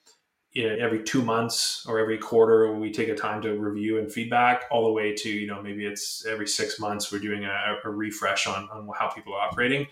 [0.56, 4.84] every two months or every quarter we take a time to review and feedback all
[4.84, 8.46] the way to you know maybe it's every six months we're doing a, a refresh
[8.46, 9.86] on, on how people are operating.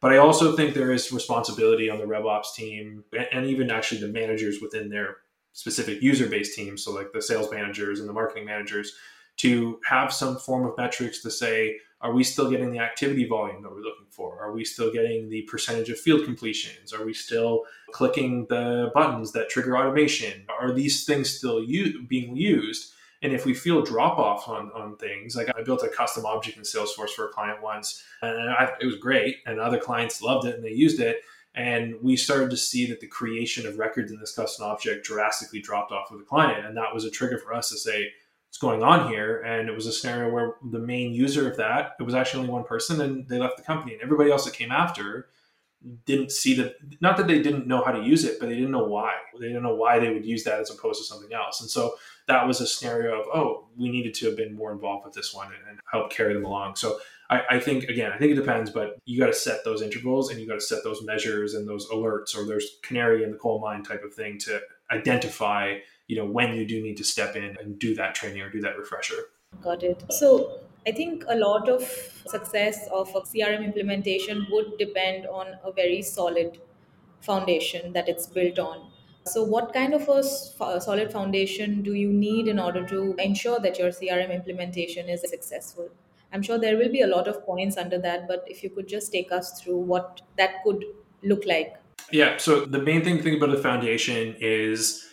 [0.00, 4.08] But i also think there is responsibility on the revops team and even actually the
[4.08, 5.18] managers within their
[5.52, 8.94] specific user based teams so like the sales managers and the marketing managers
[9.38, 13.62] to have some form of metrics to say Are we still getting the activity volume
[13.62, 14.40] that we're looking for?
[14.40, 16.92] Are we still getting the percentage of field completions?
[16.92, 20.46] Are we still clicking the buttons that trigger automation?
[20.48, 22.92] Are these things still u- being used?
[23.20, 26.56] And if we feel drop off on, on things, like I built a custom object
[26.56, 30.46] in Salesforce for a client once, and I, it was great, and other clients loved
[30.46, 31.18] it and they used it.
[31.54, 35.60] And we started to see that the creation of records in this custom object drastically
[35.60, 36.64] dropped off with the client.
[36.64, 38.12] And that was a trigger for us to say,
[38.48, 39.42] what's going on here?
[39.42, 42.52] And it was a scenario where the main user of that, it was actually only
[42.52, 43.92] one person and they left the company.
[43.92, 45.28] And everybody else that came after
[46.06, 48.72] didn't see that, not that they didn't know how to use it, but they didn't
[48.72, 49.12] know why.
[49.38, 51.60] They didn't know why they would use that as opposed to something else.
[51.60, 51.94] And so
[52.26, 55.32] that was a scenario of, oh, we needed to have been more involved with this
[55.32, 56.76] one and, and help carry them along.
[56.76, 56.98] So
[57.30, 60.30] I, I, think, again, I think it depends, but you got to set those intervals
[60.30, 63.36] and you got to set those measures and those alerts or there's canary in the
[63.36, 65.78] coal mine type of thing to identify,
[66.08, 68.60] you know, when you do need to step in and do that training or do
[68.60, 69.16] that refresher.
[69.62, 70.04] Got it.
[70.10, 71.82] So I think a lot of
[72.26, 76.58] success of a CRM implementation would depend on a very solid
[77.20, 78.90] foundation that it's built on
[79.28, 80.22] so, what kind of a
[80.80, 85.90] solid foundation do you need in order to ensure that your CRM implementation is successful?
[86.32, 88.88] I'm sure there will be a lot of points under that, but if you could
[88.88, 90.84] just take us through what that could
[91.22, 91.74] look like.
[92.10, 92.38] Yeah.
[92.38, 95.06] So, the main thing to think about the foundation is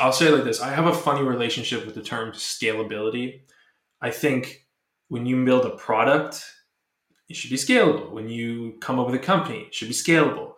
[0.00, 3.42] I'll say like this I have a funny relationship with the term scalability.
[4.00, 4.66] I think
[5.08, 6.44] when you build a product,
[7.28, 8.10] it should be scalable.
[8.10, 10.50] When you come up with a company, it should be scalable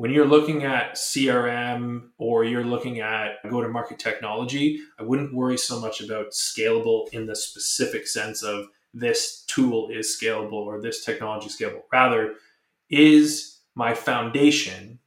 [0.00, 5.34] when you're looking at CRM or you're looking at go to market technology, I wouldn't
[5.34, 10.80] worry so much about scalable in the specific sense of this tool is scalable or
[10.80, 11.82] this technology is scalable.
[11.92, 12.36] Rather,
[12.88, 15.00] is my foundation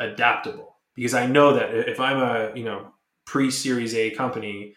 [0.00, 0.78] adaptable?
[0.96, 2.92] Because I know that if I'm a, you know,
[3.30, 4.74] pre-series A company,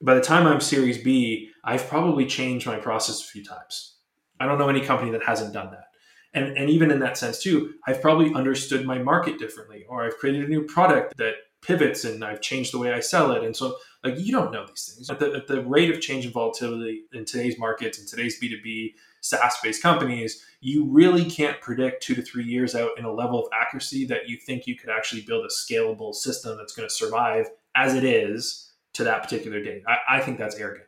[0.00, 3.96] by the time I'm series B, I've probably changed my process a few times.
[4.40, 5.84] I don't know any company that hasn't done that.
[6.32, 10.16] And and even in that sense too i've probably understood my market differently or i've
[10.16, 13.42] created a new product that pivots and i've changed the way i sell it.
[13.42, 15.10] And so like you don't know these things.
[15.10, 18.94] At the, at the rate of change and volatility in today's markets and today's b2b
[19.20, 23.40] saas based companies you really can't predict two to three years out in a level
[23.42, 26.94] of accuracy that you think you could actually build a scalable system that's going to
[26.94, 30.86] survive as it is to that particular date I, I think that's arrogant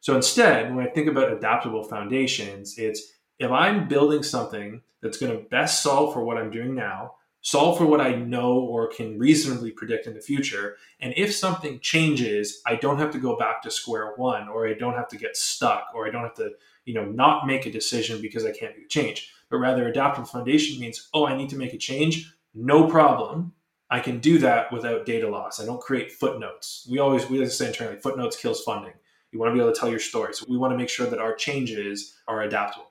[0.00, 5.32] so instead when i think about adaptable foundations it's if I'm building something that's going
[5.32, 9.18] to best solve for what I'm doing now, solve for what I know or can
[9.18, 13.62] reasonably predict in the future, and if something changes, I don't have to go back
[13.62, 16.50] to square one, or I don't have to get stuck, or I don't have to,
[16.84, 19.32] you know, not make a decision because I can't do change.
[19.48, 23.54] But rather, adaptable foundation means, oh, I need to make a change, no problem.
[23.90, 25.60] I can do that without data loss.
[25.60, 26.86] I don't create footnotes.
[26.88, 28.92] We always we always say internally, footnotes kills funding.
[29.32, 30.34] You want to be able to tell your story.
[30.34, 32.90] So we want to make sure that our changes are adaptable.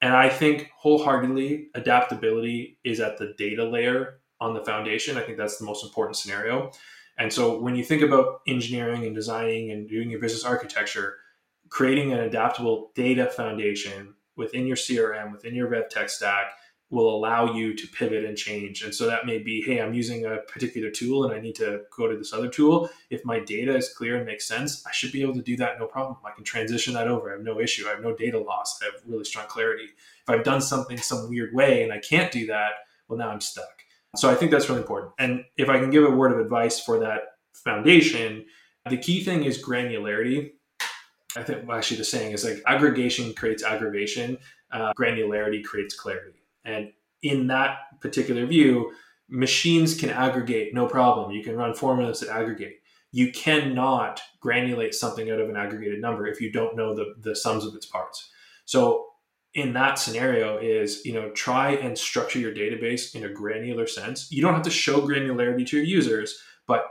[0.00, 5.16] And I think wholeheartedly adaptability is at the data layer on the foundation.
[5.16, 6.70] I think that's the most important scenario.
[7.18, 11.16] And so when you think about engineering and designing and doing your business architecture,
[11.70, 16.52] creating an adaptable data foundation within your CRM, within your Rev Tech stack,
[16.90, 18.82] will allow you to pivot and change.
[18.82, 21.82] And so that may be, hey, I'm using a particular tool and I need to
[21.96, 22.88] go to this other tool.
[23.10, 25.80] If my data is clear and makes sense, I should be able to do that
[25.80, 26.16] no problem.
[26.24, 27.30] I can transition that over.
[27.30, 27.86] I have no issue.
[27.86, 28.80] I have no data loss.
[28.80, 29.84] I have really strong clarity.
[29.84, 32.70] If I've done something some weird way and I can't do that,
[33.08, 33.82] well, now I'm stuck.
[34.14, 35.12] So I think that's really important.
[35.18, 37.22] And if I can give a word of advice for that
[37.52, 38.46] foundation,
[38.88, 40.52] the key thing is granularity.
[41.36, 44.38] I think well, actually the saying is like aggregation creates aggravation,
[44.70, 46.45] uh, granularity creates clarity.
[46.66, 48.92] And in that particular view,
[49.28, 51.30] machines can aggregate no problem.
[51.30, 52.74] You can run formulas that aggregate.
[53.12, 57.34] You cannot granulate something out of an aggregated number if you don't know the, the
[57.34, 58.30] sums of its parts.
[58.66, 59.06] So
[59.54, 64.30] in that scenario is, you know, try and structure your database in a granular sense.
[64.30, 66.84] You don't have to show granularity to your users, but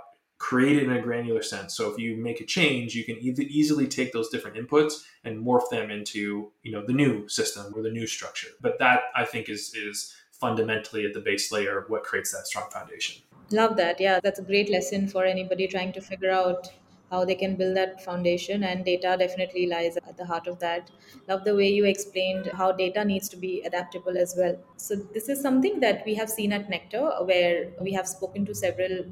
[0.45, 1.75] create it in a granular sense.
[1.75, 5.43] So if you make a change, you can either easily take those different inputs and
[5.43, 8.49] morph them into you know the new system or the new structure.
[8.61, 12.69] But that I think is is fundamentally at the base layer what creates that strong
[12.69, 13.23] foundation.
[13.49, 13.99] Love that.
[13.99, 16.69] Yeah, that's a great lesson for anybody trying to figure out
[17.15, 20.91] how they can build that foundation and data definitely lies at the heart of that
[21.27, 25.29] love the way you explained how data needs to be adaptable as well so this
[25.29, 29.05] is something that we have seen at Nektar where we have spoken to several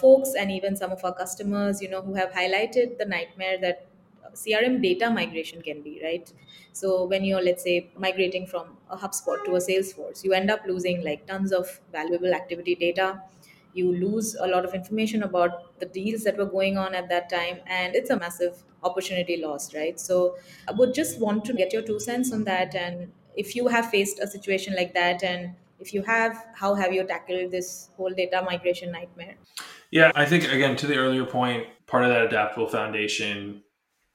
[0.00, 3.86] folks and even some of our customers, you know, who have highlighted the nightmare that
[4.34, 6.32] CRM data migration can be, right?
[6.72, 10.60] So when you're, let's say, migrating from a HubSpot to a Salesforce, you end up
[10.66, 13.22] losing like tons of valuable activity data.
[13.74, 17.30] You lose a lot of information about the deals that were going on at that
[17.30, 19.98] time and it's a massive opportunity lost right?
[19.98, 20.36] So
[20.68, 23.90] i would just want to get your two cents on that and if you have
[23.90, 28.10] faced a situation like that and if you have how have you tackled this whole
[28.10, 29.34] data migration nightmare?
[29.90, 33.62] Yeah i think again to the earlier point part of that adaptable foundation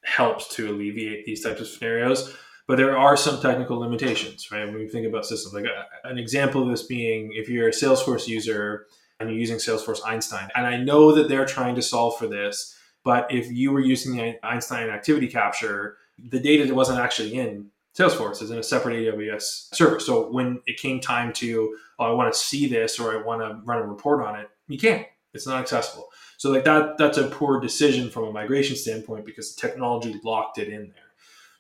[0.04, 2.36] helps to alleviate these types of scenarios
[2.68, 4.66] but there are some technical limitations right?
[4.66, 7.72] When we think about systems like uh, an example of this being if you're a
[7.72, 8.88] salesforce user
[9.20, 10.50] and you're using Salesforce Einstein.
[10.56, 14.16] And I know that they're trying to solve for this, but if you were using
[14.16, 18.96] the Einstein activity capture, the data that wasn't actually in Salesforce, it's in a separate
[18.96, 20.00] AWS server.
[20.00, 23.42] So when it came time to, oh, I want to see this or I want
[23.42, 25.08] to run a report on it, you can't.
[25.34, 26.08] It's not accessible.
[26.38, 30.60] So like that, that's a poor decision from a migration standpoint because the technology locked
[30.60, 31.04] it in there.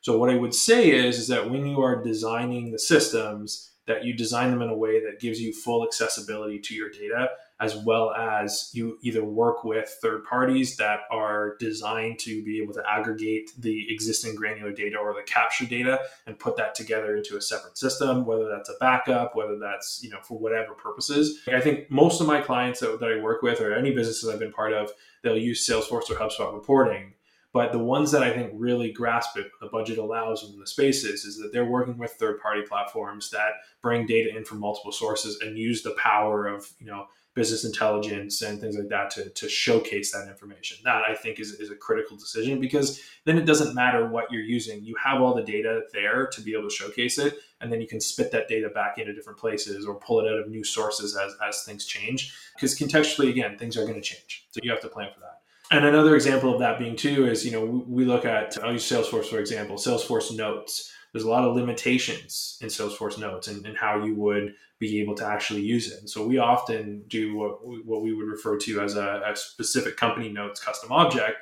[0.01, 4.03] So what I would say is, is that when you are designing the systems, that
[4.03, 7.29] you design them in a way that gives you full accessibility to your data
[7.59, 12.73] as well as you either work with third parties that are designed to be able
[12.73, 17.35] to aggregate the existing granular data or the capture data and put that together into
[17.35, 21.39] a separate system whether that's a backup whether that's you know for whatever purposes.
[21.51, 24.39] I think most of my clients that, that i work with or any businesses i've
[24.39, 24.91] been part of
[25.23, 27.13] they'll use salesforce or hubspot reporting.
[27.53, 31.25] But the ones that I think really grasp it, the budget allows in the spaces,
[31.25, 35.39] is that they're working with third party platforms that bring data in from multiple sources
[35.41, 37.07] and use the power of, you know,
[37.37, 40.75] business intelligence and things like that to, to showcase that information.
[40.83, 44.41] That I think is, is a critical decision because then it doesn't matter what you're
[44.41, 44.83] using.
[44.83, 47.87] You have all the data there to be able to showcase it, and then you
[47.87, 51.15] can spit that data back into different places or pull it out of new sources
[51.15, 52.33] as, as things change.
[52.55, 54.47] Because contextually, again, things are going to change.
[54.49, 55.41] So you have to plan for that.
[55.69, 58.89] And another example of that being too is, you know, we look at, I'll use
[58.89, 60.91] Salesforce for example, Salesforce Notes.
[61.11, 65.15] There's a lot of limitations in Salesforce Notes and, and how you would be able
[65.15, 65.99] to actually use it.
[65.99, 69.97] And so we often do what, what we would refer to as a, a specific
[69.97, 71.37] company notes custom object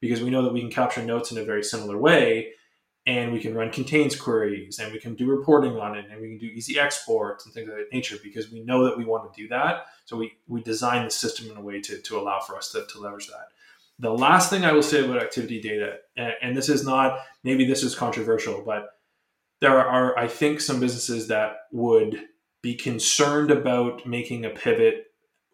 [0.00, 2.52] because we know that we can capture notes in a very similar way
[3.06, 6.28] and we can run contains queries and we can do reporting on it and we
[6.28, 9.32] can do easy exports and things of that nature because we know that we want
[9.32, 9.86] to do that.
[10.04, 12.86] So we, we design the system in a way to, to allow for us to,
[12.86, 13.48] to leverage that.
[13.98, 17.64] The last thing I will say about activity data, and, and this is not, maybe
[17.64, 18.90] this is controversial, but
[19.60, 22.24] there are, I think, some businesses that would
[22.62, 25.06] be concerned about making a pivot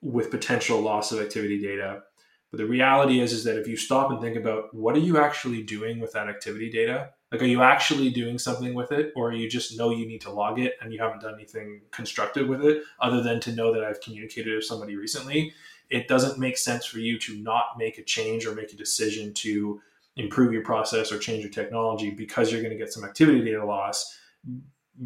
[0.03, 2.03] with potential loss of activity data.
[2.51, 5.19] But the reality is, is that if you stop and think about what are you
[5.19, 7.11] actually doing with that activity data?
[7.33, 10.31] Like, are you actually doing something with it, or you just know you need to
[10.31, 13.83] log it and you haven't done anything constructive with it other than to know that
[13.83, 15.53] I've communicated with somebody recently?
[15.91, 19.35] It doesn't make sense for you to not make a change or make a decision
[19.35, 19.81] to
[20.17, 23.65] improve your process or change your technology because you're going to get some activity data
[23.65, 24.19] loss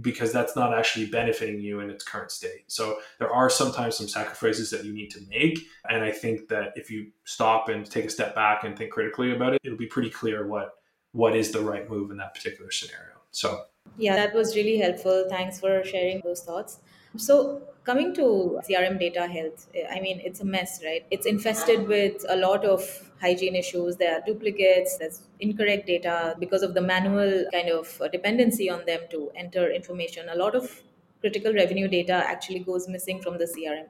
[0.01, 2.65] because that's not actually benefiting you in its current state.
[2.69, 5.67] So there are sometimes some sacrifices that you need to make.
[5.89, 9.35] And I think that if you stop and take a step back and think critically
[9.35, 10.75] about it, it'll be pretty clear what
[11.13, 13.17] what is the right move in that particular scenario.
[13.33, 13.65] So
[13.99, 15.27] yeah, that was really helpful.
[15.29, 16.79] Thanks for sharing those thoughts.
[17.17, 21.07] So coming to CRM data health, eh, I mean, it's a mess, right?
[21.11, 23.97] It's infested with a lot of hygiene issues.
[23.97, 28.85] There are duplicates, there's incorrect data because of the manual kind of uh, dependency on
[28.87, 30.29] them to enter information.
[30.29, 30.83] A lot of
[31.21, 33.89] critical revenue data actually goes missing from the CRM.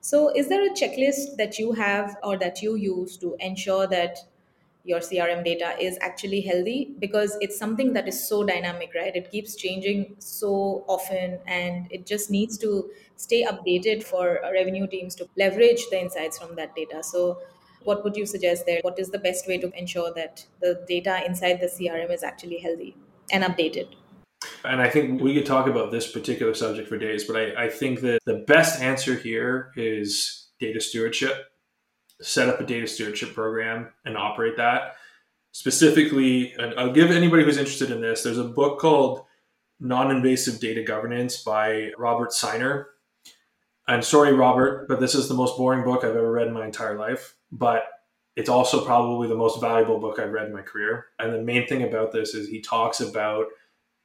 [0.00, 4.18] So, is there a checklist that you have or that you use to ensure that
[4.90, 9.14] your crm data is actually healthy because it's something that is so dynamic right?
[9.14, 15.14] It keeps changing so often and it just needs to stay updated for revenue teams
[15.16, 17.02] to leverage the insights from that data.
[17.02, 17.40] So
[17.84, 18.80] what would you suggest there?
[18.82, 22.58] What is the best way to ensure that the data inside the crm is actually
[22.58, 22.96] healthy
[23.32, 23.88] and updated?
[24.64, 27.68] And I think we could talk about this particular subject for days, but I, I
[27.68, 31.49] think that the best answer here is data stewardship
[32.20, 34.94] set up a data stewardship program and operate that.
[35.52, 39.24] Specifically, and I'll give anybody who's interested in this, there's a book called
[39.80, 42.88] Non Invasive Data Governance by Robert Seiner.
[43.88, 46.64] I'm sorry, Robert, but this is the most boring book I've ever read in my
[46.64, 47.34] entire life.
[47.50, 47.84] But
[48.36, 51.06] it's also probably the most valuable book I've read in my career.
[51.18, 53.46] And the main thing about this is he talks about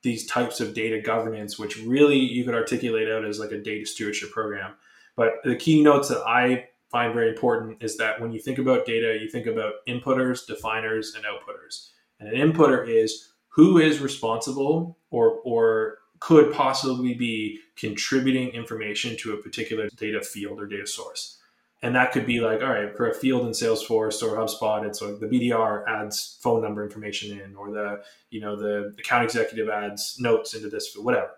[0.01, 3.86] these types of data governance, which really you could articulate out as like a data
[3.86, 4.74] stewardship program.
[5.16, 9.17] But the keynotes that I find very important is that when you think about data,
[9.21, 11.89] you think about inputters, definers, and outputters.
[12.19, 19.33] And an inputter is who is responsible or, or could possibly be contributing information to
[19.33, 21.39] a particular data field or data source.
[21.81, 25.01] And that could be like, all right, for a field in Salesforce or HubSpot, it's
[25.01, 29.69] like the BDR adds phone number information in, or the, you know, the account executive
[29.69, 31.31] adds notes into this, whatever.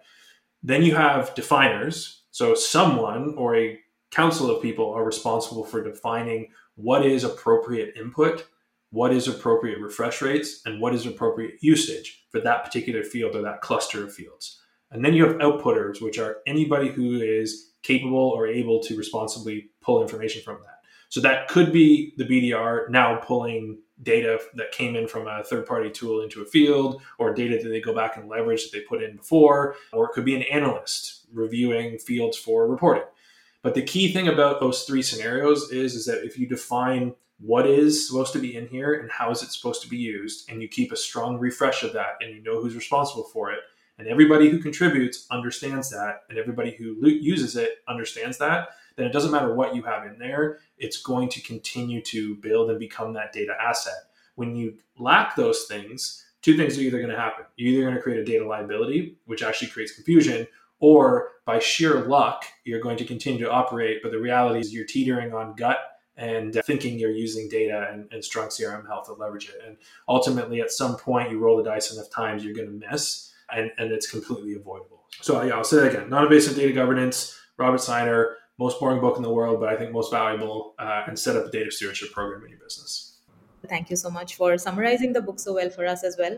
[0.64, 2.22] Then you have definers.
[2.32, 3.80] So someone or a
[4.12, 8.48] council of people are responsible for defining what is appropriate input,
[8.92, 13.42] what is appropriate refresh rates, and what is appropriate usage for that particular field or
[13.42, 14.62] that cluster of fields.
[14.92, 19.70] And then you have outputters, which are anybody who is capable or able to responsibly
[19.82, 20.78] pull information from that.
[21.10, 25.66] So that could be the BDR now pulling data that came in from a third
[25.66, 28.84] party tool into a field or data that they go back and leverage that they
[28.84, 33.04] put in before, or it could be an analyst reviewing fields for reporting.
[33.68, 37.68] But the key thing about those three scenarios is, is that if you define what
[37.68, 40.62] is supposed to be in here and how is it supposed to be used, and
[40.62, 43.60] you keep a strong refresh of that and you know who's responsible for it,
[43.98, 49.12] and everybody who contributes understands that, and everybody who uses it understands that, then it
[49.12, 53.12] doesn't matter what you have in there, it's going to continue to build and become
[53.16, 54.06] that data asset.
[54.36, 57.44] When you lack those things, two things are either going to happen.
[57.58, 60.48] You're either going to create a data liability, which actually creates confusion,
[60.80, 64.00] or by sheer luck, you're going to continue to operate.
[64.04, 65.80] But the reality is you're teetering on gut
[66.18, 69.62] and thinking you're using data and, and strong CRM health to leverage it.
[69.66, 69.78] And
[70.10, 73.72] ultimately, at some point, you roll the dice enough times, you're going to miss, and,
[73.78, 75.06] and it's completely avoidable.
[75.22, 79.24] So, yeah, I'll say that again non-invasive data governance, Robert Seiner, most boring book in
[79.24, 82.44] the world, but I think most valuable, uh, and set up a data stewardship program
[82.44, 83.20] in your business.
[83.68, 86.38] Thank you so much for summarizing the book so well for us as well.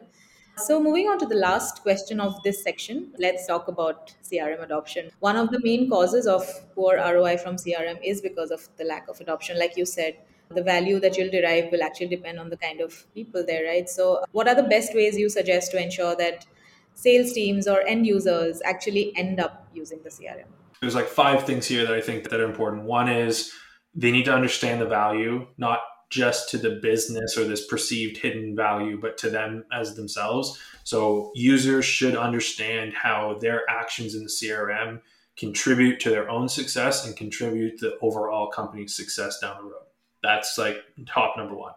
[0.60, 5.10] So, moving on to the last question of this section, let's talk about CRM adoption.
[5.20, 6.46] One of the main causes of
[6.76, 9.58] poor ROI from CRM is because of the lack of adoption.
[9.58, 10.18] Like you said,
[10.50, 13.88] the value that you'll derive will actually depend on the kind of people there, right?
[13.88, 16.46] So, what are the best ways you suggest to ensure that
[16.94, 20.48] sales teams or end users actually end up using the CRM?
[20.82, 22.84] There's like five things here that I think that are important.
[22.84, 23.52] One is
[23.96, 25.80] they need to understand the value, not
[26.10, 30.60] just to the business or this perceived hidden value, but to them as themselves.
[30.84, 35.02] So users should understand how their actions in the CRM
[35.38, 39.84] contribute to their own success and contribute to the overall company's success down the road.
[40.22, 41.74] That's like top number one.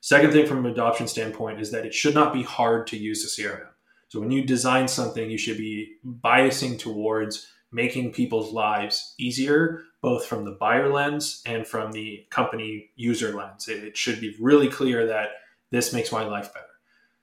[0.00, 3.22] Second thing from an adoption standpoint is that it should not be hard to use
[3.22, 3.66] the CRM.
[4.08, 10.26] So when you design something, you should be biasing towards making people's lives easier, both
[10.26, 13.68] from the buyer lens and from the company user lens.
[13.68, 15.30] It, it should be really clear that
[15.70, 16.66] this makes my life better.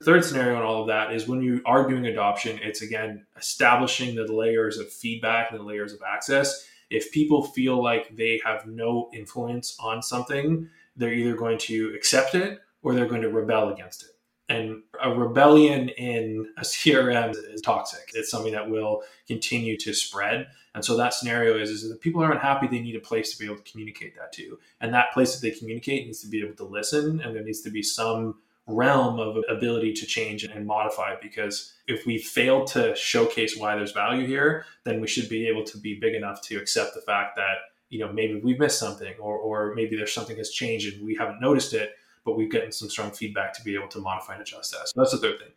[0.04, 4.14] third scenario in all of that is when you are doing adoption, it's again establishing
[4.14, 6.66] the layers of feedback and the layers of access.
[6.90, 12.34] If people feel like they have no influence on something, they're either going to accept
[12.34, 14.10] it or they're going to rebel against it.
[14.48, 18.10] And a rebellion in a CRM is toxic.
[18.14, 20.48] It's something that will continue to spread.
[20.74, 23.38] And so that scenario is, is that people aren't happy, they need a place to
[23.38, 24.58] be able to communicate that to.
[24.80, 27.60] And that place that they communicate needs to be able to listen, and there needs
[27.62, 28.36] to be some
[28.68, 33.92] realm of ability to change and modify because if we fail to showcase why there's
[33.92, 37.34] value here then we should be able to be big enough to accept the fact
[37.34, 37.56] that
[37.88, 41.14] you know maybe we've missed something or, or maybe there's something has changed and we
[41.14, 41.92] haven't noticed it
[42.28, 44.86] but we've gotten some strong feedback to be able to modify and adjust that.
[44.86, 45.48] So that's the third thing.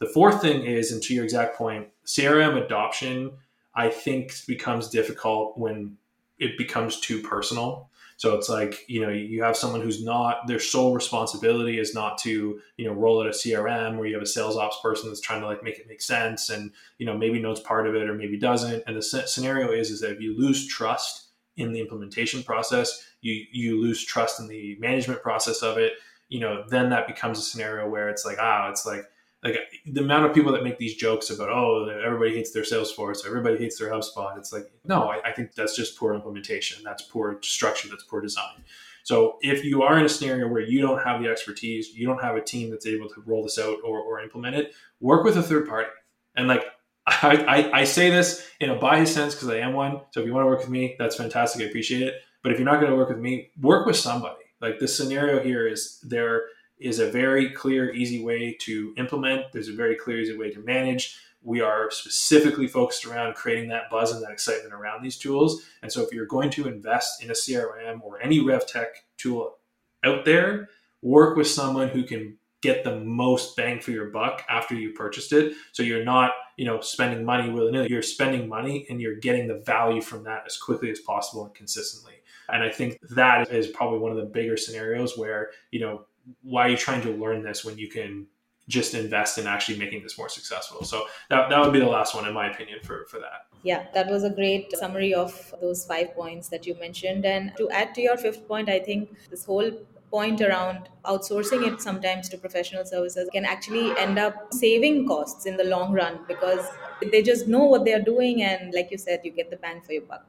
[0.00, 3.30] The fourth thing is, and to your exact point, CRM adoption,
[3.76, 5.98] I think becomes difficult when
[6.40, 7.90] it becomes too personal.
[8.16, 12.18] So it's like, you know, you have someone who's not, their sole responsibility is not
[12.18, 15.20] to, you know, roll out a CRM where you have a sales ops person that's
[15.20, 18.10] trying to like make it make sense and, you know, maybe knows part of it
[18.10, 18.82] or maybe doesn't.
[18.88, 23.44] And the scenario is, is that if you lose trust in the implementation process, you,
[23.52, 25.92] you lose trust in the management process of it
[26.28, 29.04] you know, then that becomes a scenario where it's like, ah, it's like,
[29.44, 29.56] like
[29.86, 33.58] the amount of people that make these jokes about, oh, everybody hates their Salesforce, everybody
[33.58, 34.36] hates their HubSpot.
[34.36, 36.82] It's like, no, I, I think that's just poor implementation.
[36.82, 37.88] That's poor structure.
[37.88, 38.64] That's poor design.
[39.04, 42.20] So if you are in a scenario where you don't have the expertise, you don't
[42.20, 45.36] have a team that's able to roll this out or, or implement it, work with
[45.36, 45.90] a third party.
[46.34, 46.64] And like
[47.06, 50.00] I, I, I say this in a biased sense because I am one.
[50.10, 51.62] So if you want to work with me, that's fantastic.
[51.62, 52.14] I appreciate it.
[52.42, 54.42] But if you're not going to work with me, work with somebody.
[54.60, 56.44] Like the scenario here is there
[56.78, 59.52] is a very clear, easy way to implement.
[59.52, 61.18] There's a very clear, easy way to manage.
[61.42, 65.62] We are specifically focused around creating that buzz and that excitement around these tools.
[65.82, 68.86] And so, if you're going to invest in a CRM or any RevTech
[69.16, 69.58] tool
[70.04, 70.68] out there,
[71.02, 75.32] work with someone who can get the most bang for your buck after you purchased
[75.32, 75.54] it.
[75.72, 77.88] So you're not, you know, spending money willy nilly.
[77.88, 81.54] You're spending money and you're getting the value from that as quickly as possible and
[81.54, 82.14] consistently.
[82.48, 86.06] And I think that is probably one of the bigger scenarios where, you know,
[86.42, 88.26] why are you trying to learn this when you can
[88.68, 90.84] just invest in actually making this more successful?
[90.84, 93.46] So that, that would be the last one, in my opinion, for, for that.
[93.62, 97.24] Yeah, that was a great summary of those five points that you mentioned.
[97.24, 99.70] And to add to your fifth point, I think this whole
[100.10, 105.56] point around outsourcing it sometimes to professional services can actually end up saving costs in
[105.56, 106.64] the long run because
[107.12, 109.92] they just know what they're doing and like you said you get the bang for
[109.92, 110.24] your buck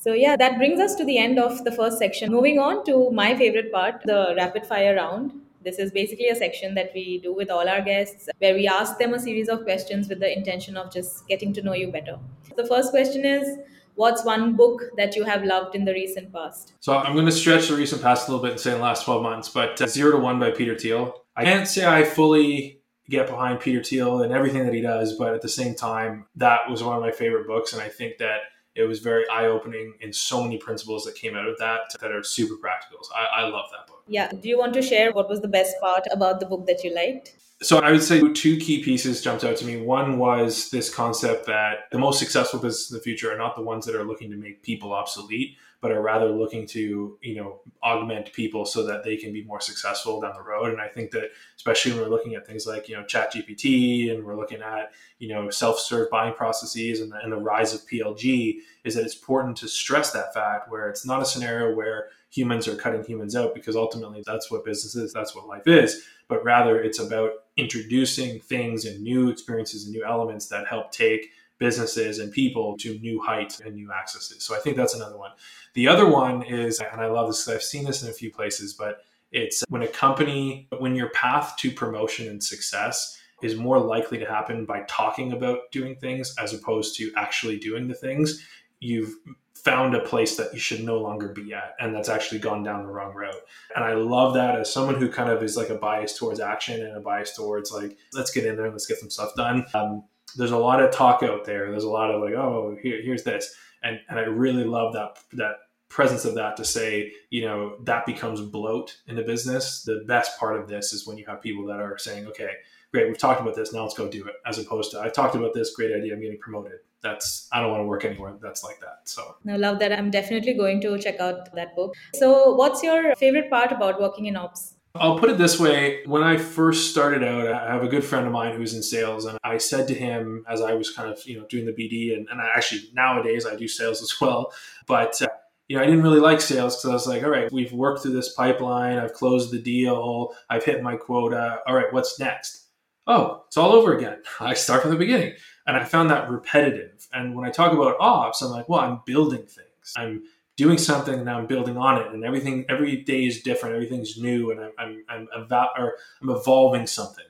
[0.00, 2.30] So, yeah, that brings us to the end of the first section.
[2.30, 5.32] Moving on to my favorite part, the rapid fire round.
[5.64, 8.96] This is basically a section that we do with all our guests where we ask
[8.98, 12.16] them a series of questions with the intention of just getting to know you better.
[12.56, 13.58] The first question is
[13.98, 16.72] What's one book that you have loved in the recent past?
[16.78, 18.84] So I'm going to stretch the recent past a little bit and say in the
[18.84, 21.24] last 12 months, but uh, Zero to One by Peter Thiel.
[21.34, 22.80] I can't say I fully
[23.10, 26.70] get behind Peter Thiel and everything that he does, but at the same time, that
[26.70, 27.72] was one of my favorite books.
[27.72, 28.42] And I think that
[28.74, 32.12] it was very eye opening and so many principles that came out of that that
[32.12, 33.02] are super practical.
[33.02, 34.02] So I, I love that book.
[34.06, 34.30] Yeah.
[34.30, 36.94] Do you want to share what was the best part about the book that you
[36.94, 37.34] liked?
[37.60, 39.80] So I would say two key pieces jumped out to me.
[39.80, 43.62] One was this concept that the most successful businesses in the future are not the
[43.62, 47.60] ones that are looking to make people obsolete, but are rather looking to, you know,
[47.82, 50.72] augment people so that they can be more successful down the road.
[50.72, 54.24] And I think that especially when we're looking at things like, you know, ChatGPT and
[54.24, 58.56] we're looking at, you know, self-serve buying processes and the, and the rise of PLG
[58.84, 62.66] is that it's important to stress that fact where it's not a scenario where humans
[62.66, 66.44] are cutting humans out because ultimately that's what business is, that's what life is but
[66.44, 72.18] rather it's about introducing things and new experiences and new elements that help take businesses
[72.18, 74.44] and people to new heights and new accesses.
[74.44, 75.32] So I think that's another one.
[75.74, 78.74] The other one is, and I love this, I've seen this in a few places,
[78.74, 79.02] but
[79.32, 84.26] it's when a company, when your path to promotion and success is more likely to
[84.26, 88.44] happen by talking about doing things as opposed to actually doing the things,
[88.80, 89.14] you've
[89.54, 92.84] found a place that you should no longer be at and that's actually gone down
[92.84, 93.42] the wrong route
[93.74, 96.80] and i love that as someone who kind of is like a bias towards action
[96.80, 99.66] and a bias towards like let's get in there and let's get some stuff done
[99.74, 100.04] um,
[100.36, 101.70] there's a lot of talk out there.
[101.70, 103.54] There's a lot of like oh here, here's this.
[103.82, 105.56] And and i really love that that
[105.88, 109.82] presence of that to say you know that becomes bloat in the business.
[109.82, 112.50] The best part of this is when you have people that are saying okay
[112.92, 113.72] great we've talked about this.
[113.72, 114.34] Now let's go do it.
[114.46, 115.74] As opposed to i've talked about this.
[115.74, 116.14] Great idea.
[116.14, 116.78] I'm getting promoted.
[117.00, 119.00] That's I don't want to work anywhere that's like that.
[119.04, 119.36] So.
[119.48, 119.92] I love that.
[119.92, 121.94] I'm definitely going to check out that book.
[122.14, 124.74] So what's your favorite part about working in ops?
[124.94, 126.02] I'll put it this way.
[126.06, 129.26] When I first started out, I have a good friend of mine who's in sales,
[129.26, 132.16] and I said to him as I was kind of, you know, doing the BD,
[132.16, 134.52] and, and I actually nowadays I do sales as well,
[134.86, 135.28] but uh,
[135.68, 138.02] you know, I didn't really like sales because I was like, all right, we've worked
[138.02, 141.60] through this pipeline, I've closed the deal, I've hit my quota.
[141.66, 142.64] All right, what's next?
[143.06, 144.22] Oh, it's all over again.
[144.40, 145.34] I start from the beginning.
[145.66, 147.06] And I found that repetitive.
[147.12, 149.92] And when I talk about ops, I'm like, well, I'm building things.
[149.96, 150.22] I'm
[150.58, 152.08] doing something and I'm building on it.
[152.12, 153.76] And everything, every day is different.
[153.76, 154.50] Everything's new.
[154.50, 157.24] And I'm, I'm, I'm, about, or I'm evolving something.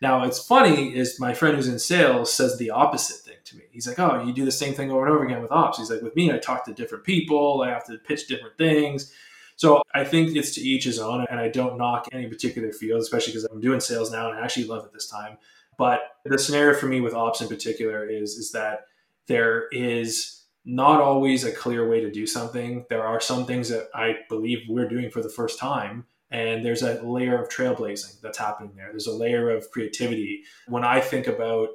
[0.00, 3.64] Now, it's funny is my friend who's in sales says the opposite thing to me.
[3.70, 5.78] He's like, oh, you do the same thing over and over again with ops.
[5.78, 7.62] He's like, with me, I talk to different people.
[7.62, 9.12] I have to pitch different things.
[9.56, 11.26] So I think it's to each his own.
[11.30, 14.42] And I don't knock any particular field, especially because I'm doing sales now and I
[14.42, 15.36] actually love it this time.
[15.76, 18.86] But the scenario for me with ops in particular is is that
[19.26, 22.84] there is not always a clear way to do something.
[22.88, 26.06] There are some things that I believe we're doing for the first time.
[26.30, 28.88] And there's a layer of trailblazing that's happening there.
[28.90, 30.44] There's a layer of creativity.
[30.66, 31.68] When I think about,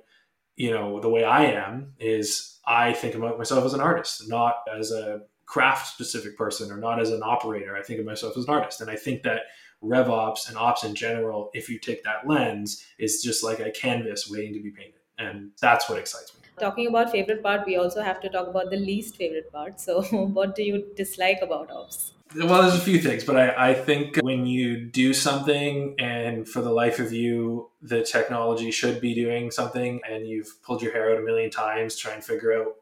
[0.56, 4.56] you know, the way I am is I think about myself as an artist, not
[4.76, 7.78] as a craft specific person or not as an operator.
[7.78, 8.82] I think of myself as an artist.
[8.82, 9.44] And I think that
[9.84, 14.30] RevOps and ops in general, if you take that lens, is just like a canvas
[14.30, 15.02] waiting to be painted.
[15.20, 16.47] And that's what excites me.
[16.60, 19.80] Talking about favorite part, we also have to talk about the least favorite part.
[19.80, 22.14] So, what do you dislike about ops?
[22.36, 26.62] Well, there's a few things, but I, I think when you do something and for
[26.62, 31.12] the life of you, the technology should be doing something and you've pulled your hair
[31.12, 32.76] out a million times trying to figure out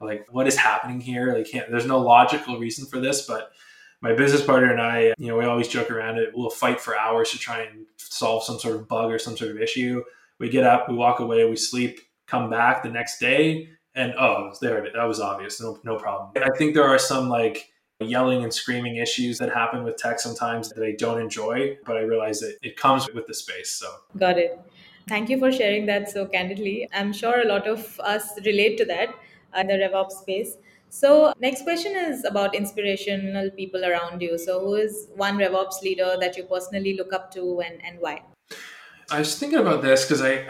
[0.00, 1.34] like what is happening here.
[1.34, 3.50] Like, there's no logical reason for this, but
[4.00, 6.30] my business partner and I, you know, we always joke around it.
[6.34, 9.50] We'll fight for hours to try and solve some sort of bug or some sort
[9.50, 10.04] of issue.
[10.38, 14.52] We get up, we walk away, we sleep, come back the next day, and oh,
[14.60, 14.92] there it is.
[14.94, 15.60] That was obvious.
[15.60, 16.30] No, no problem.
[16.34, 17.70] And I think there are some like
[18.00, 22.00] yelling and screaming issues that happen with tech sometimes that I don't enjoy, but I
[22.00, 23.70] realize that it comes with the space.
[23.70, 23.86] So
[24.18, 24.58] got it.
[25.06, 26.88] Thank you for sharing that so candidly.
[26.92, 29.14] I'm sure a lot of us relate to that
[29.56, 30.56] in the RevOps space.
[30.88, 34.38] So, next question is about inspirational people around you.
[34.38, 38.22] So, who is one RevOps leader that you personally look up to and, and why?
[39.10, 40.46] I was thinking about this because I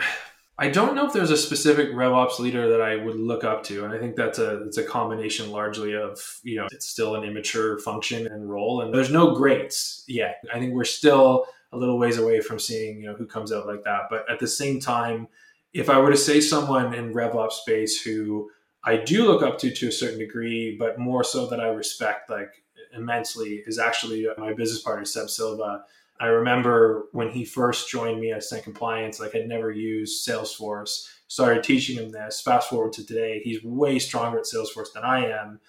[0.56, 3.84] I don't know if there's a specific RevOps leader that I would look up to,
[3.84, 7.24] and I think that's a it's a combination largely of you know it's still an
[7.24, 10.42] immature function and role, and there's no greats yet.
[10.52, 13.66] I think we're still a little ways away from seeing you know who comes out
[13.66, 14.02] like that.
[14.08, 15.26] But at the same time,
[15.72, 18.48] if I were to say someone in RevOps space who
[18.84, 22.30] I do look up to to a certain degree, but more so that I respect
[22.30, 22.62] like
[22.96, 25.84] immensely is actually my business partner Seb Silva.
[26.20, 31.08] I remember when he first joined me at Cent Compliance, like I'd never used Salesforce.
[31.26, 32.40] Started teaching him this.
[32.40, 35.60] Fast forward to today, he's way stronger at Salesforce than I am.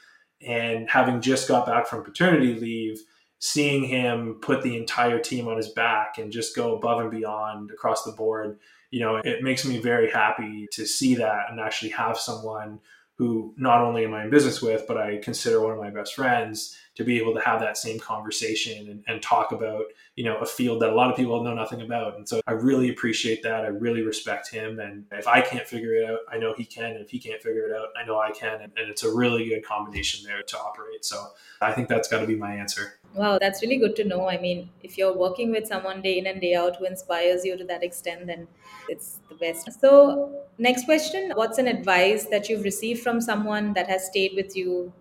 [0.46, 3.00] And having just got back from paternity leave,
[3.40, 7.72] seeing him put the entire team on his back and just go above and beyond
[7.72, 8.60] across the board,
[8.92, 12.80] you know, it makes me very happy to see that and actually have someone
[13.18, 16.14] who not only am I in business with, but I consider one of my best
[16.14, 19.86] friends to be able to have that same conversation and, and, talk about,
[20.16, 22.16] you know, a field that a lot of people know nothing about.
[22.16, 23.66] And so I really appreciate that.
[23.66, 24.80] I really respect him.
[24.80, 26.92] And if I can't figure it out, I know he can.
[26.92, 28.62] And if he can't figure it out, I know I can.
[28.62, 31.04] And, and it's a really good combination there to operate.
[31.04, 31.32] So
[31.62, 33.00] I think that's got to be my answer.
[33.14, 34.30] Wow, that's really good to know.
[34.30, 37.58] I mean, if you're working with someone day in and day out who inspires you
[37.58, 38.48] to that extent, then
[38.90, 39.80] it's the best.
[39.80, 44.56] So, next question What's an advice that you've received from someone that has stayed with
[44.58, 44.92] you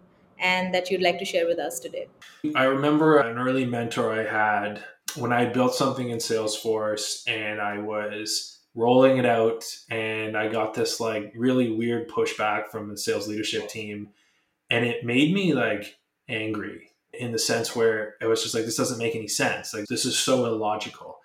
[0.45, 2.07] and that you'd like to share with us today?
[2.55, 4.85] I remember an early mentor I had
[5.17, 10.75] when I built something in Salesforce and I was rolling it out and I got
[10.75, 14.11] this like really weird pushback from the sales leadership team.
[14.69, 15.97] And it made me like
[16.29, 19.73] angry in the sense where it was just like this doesn't make any sense.
[19.73, 21.19] Like this is so illogical.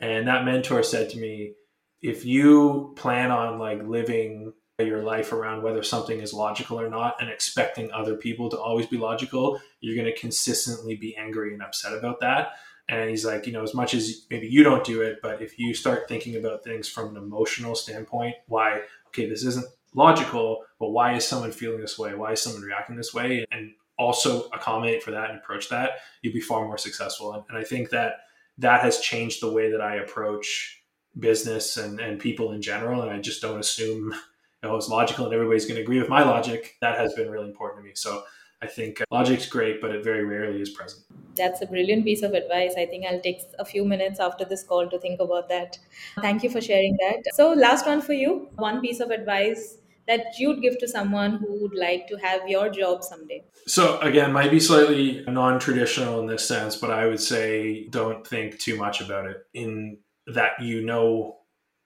[0.00, 1.52] And that mentor said to me
[2.00, 7.16] if you plan on like living your life around whether something is logical or not
[7.20, 11.62] and expecting other people to always be logical you're going to consistently be angry and
[11.62, 12.52] upset about that
[12.88, 15.58] and he's like you know as much as maybe you don't do it but if
[15.58, 20.90] you start thinking about things from an emotional standpoint why okay this isn't logical but
[20.90, 25.02] why is someone feeling this way why is someone reacting this way and also accommodate
[25.02, 25.92] for that and approach that,
[26.22, 27.32] you'll be far more successful.
[27.32, 28.20] And, and I think that
[28.58, 30.82] that has changed the way that I approach
[31.18, 33.02] business and, and people in general.
[33.02, 34.14] And I just don't assume
[34.62, 36.76] you know, it's logical and everybody's going to agree with my logic.
[36.80, 37.92] That has been really important to me.
[37.94, 38.22] So
[38.62, 41.02] I think uh, logic's great, but it very rarely is present.
[41.34, 42.74] That's a brilliant piece of advice.
[42.76, 45.78] I think I'll take a few minutes after this call to think about that.
[46.20, 47.34] Thank you for sharing that.
[47.34, 51.60] So, last one for you one piece of advice that you'd give to someone who
[51.62, 53.44] would like to have your job someday?
[53.66, 58.26] So, again, might be slightly non traditional in this sense, but I would say don't
[58.26, 61.38] think too much about it in that you know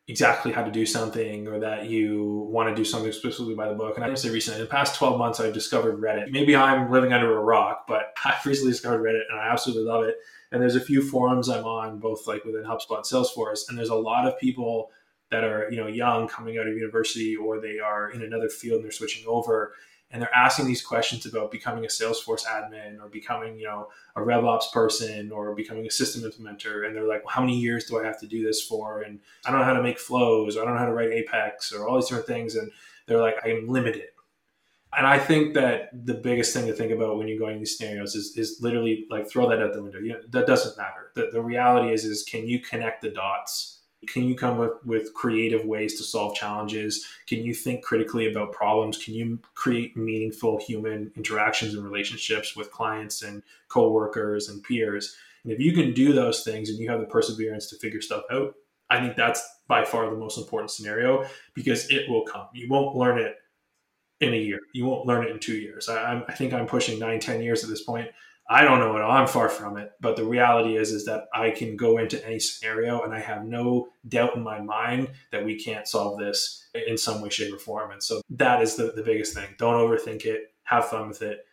[0.09, 3.75] exactly how to do something or that you want to do something specifically by the
[3.75, 3.97] book.
[3.97, 6.31] And I say recently, in the past 12 months, I've discovered Reddit.
[6.31, 10.05] Maybe I'm living under a rock, but I've recently discovered Reddit and I absolutely love
[10.05, 10.17] it.
[10.53, 13.89] And there's a few forums I'm on, both like within HubSpot and Salesforce, and there's
[13.89, 14.91] a lot of people
[15.31, 18.77] that are you know young coming out of university or they are in another field
[18.77, 19.73] and they're switching over
[20.11, 24.21] and they're asking these questions about becoming a salesforce admin or becoming you know a
[24.21, 26.87] revops person or becoming a system implementer.
[26.87, 29.03] And they're like well, how many years do i have to do this for?
[29.03, 31.13] And i don't know how to make flows or i don't know how to write
[31.13, 32.55] apex or all these different things.
[32.55, 32.71] And
[33.07, 34.09] they're like i'm limited.
[34.97, 38.15] And i think that the biggest thing to think about when you're going these scenarios
[38.15, 39.99] is, is literally like throw that out the window.
[39.99, 41.11] You know, that doesn't matter.
[41.15, 43.76] The, the reality is is can you connect the dots
[44.07, 47.07] can you come with, with creative ways to solve challenges?
[47.27, 49.03] Can you think critically about problems?
[49.03, 55.17] Can you create meaningful human interactions and relationships with clients and coworkers and peers?
[55.45, 58.25] And if you can do those things and you have the perseverance to figure stuff
[58.31, 58.55] out,
[58.91, 62.47] I think that's by far the most important scenario because it will come.
[62.55, 63.37] You won't learn it
[64.21, 64.61] in a year.
[64.73, 65.89] You won't learn it in two years.
[65.89, 68.09] I, I think I'm pushing nine, ten years at this point.
[68.49, 69.11] I don't know it all.
[69.11, 69.93] I'm far from it.
[70.01, 73.45] But the reality is, is that I can go into any scenario and I have
[73.45, 77.59] no doubt in my mind that we can't solve this in some way, shape, or
[77.59, 77.91] form.
[77.91, 79.49] And so that is the, the biggest thing.
[79.59, 80.53] Don't overthink it.
[80.63, 81.45] Have fun with it.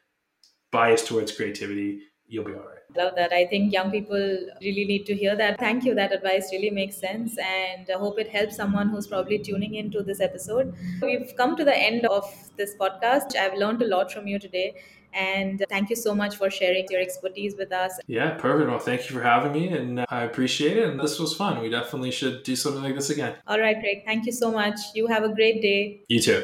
[0.71, 2.01] Bias towards creativity.
[2.27, 2.69] You'll be all right.
[2.95, 3.33] Love that.
[3.33, 4.17] I think young people
[4.61, 5.59] really need to hear that.
[5.59, 5.95] Thank you.
[5.95, 7.37] That advice really makes sense.
[7.39, 10.75] And I hope it helps someone who's probably tuning into this episode.
[11.01, 12.23] We've come to the end of
[12.55, 13.35] this podcast.
[13.35, 14.75] I've learned a lot from you today.
[15.13, 17.99] And thank you so much for sharing your expertise with us.
[18.07, 18.69] Yeah, perfect.
[18.69, 20.89] Well, thank you for having me, and uh, I appreciate it.
[20.89, 21.61] And this was fun.
[21.61, 23.35] We definitely should do something like this again.
[23.47, 24.03] All right, Craig.
[24.05, 24.79] Thank you so much.
[24.95, 26.01] You have a great day.
[26.07, 26.43] You too.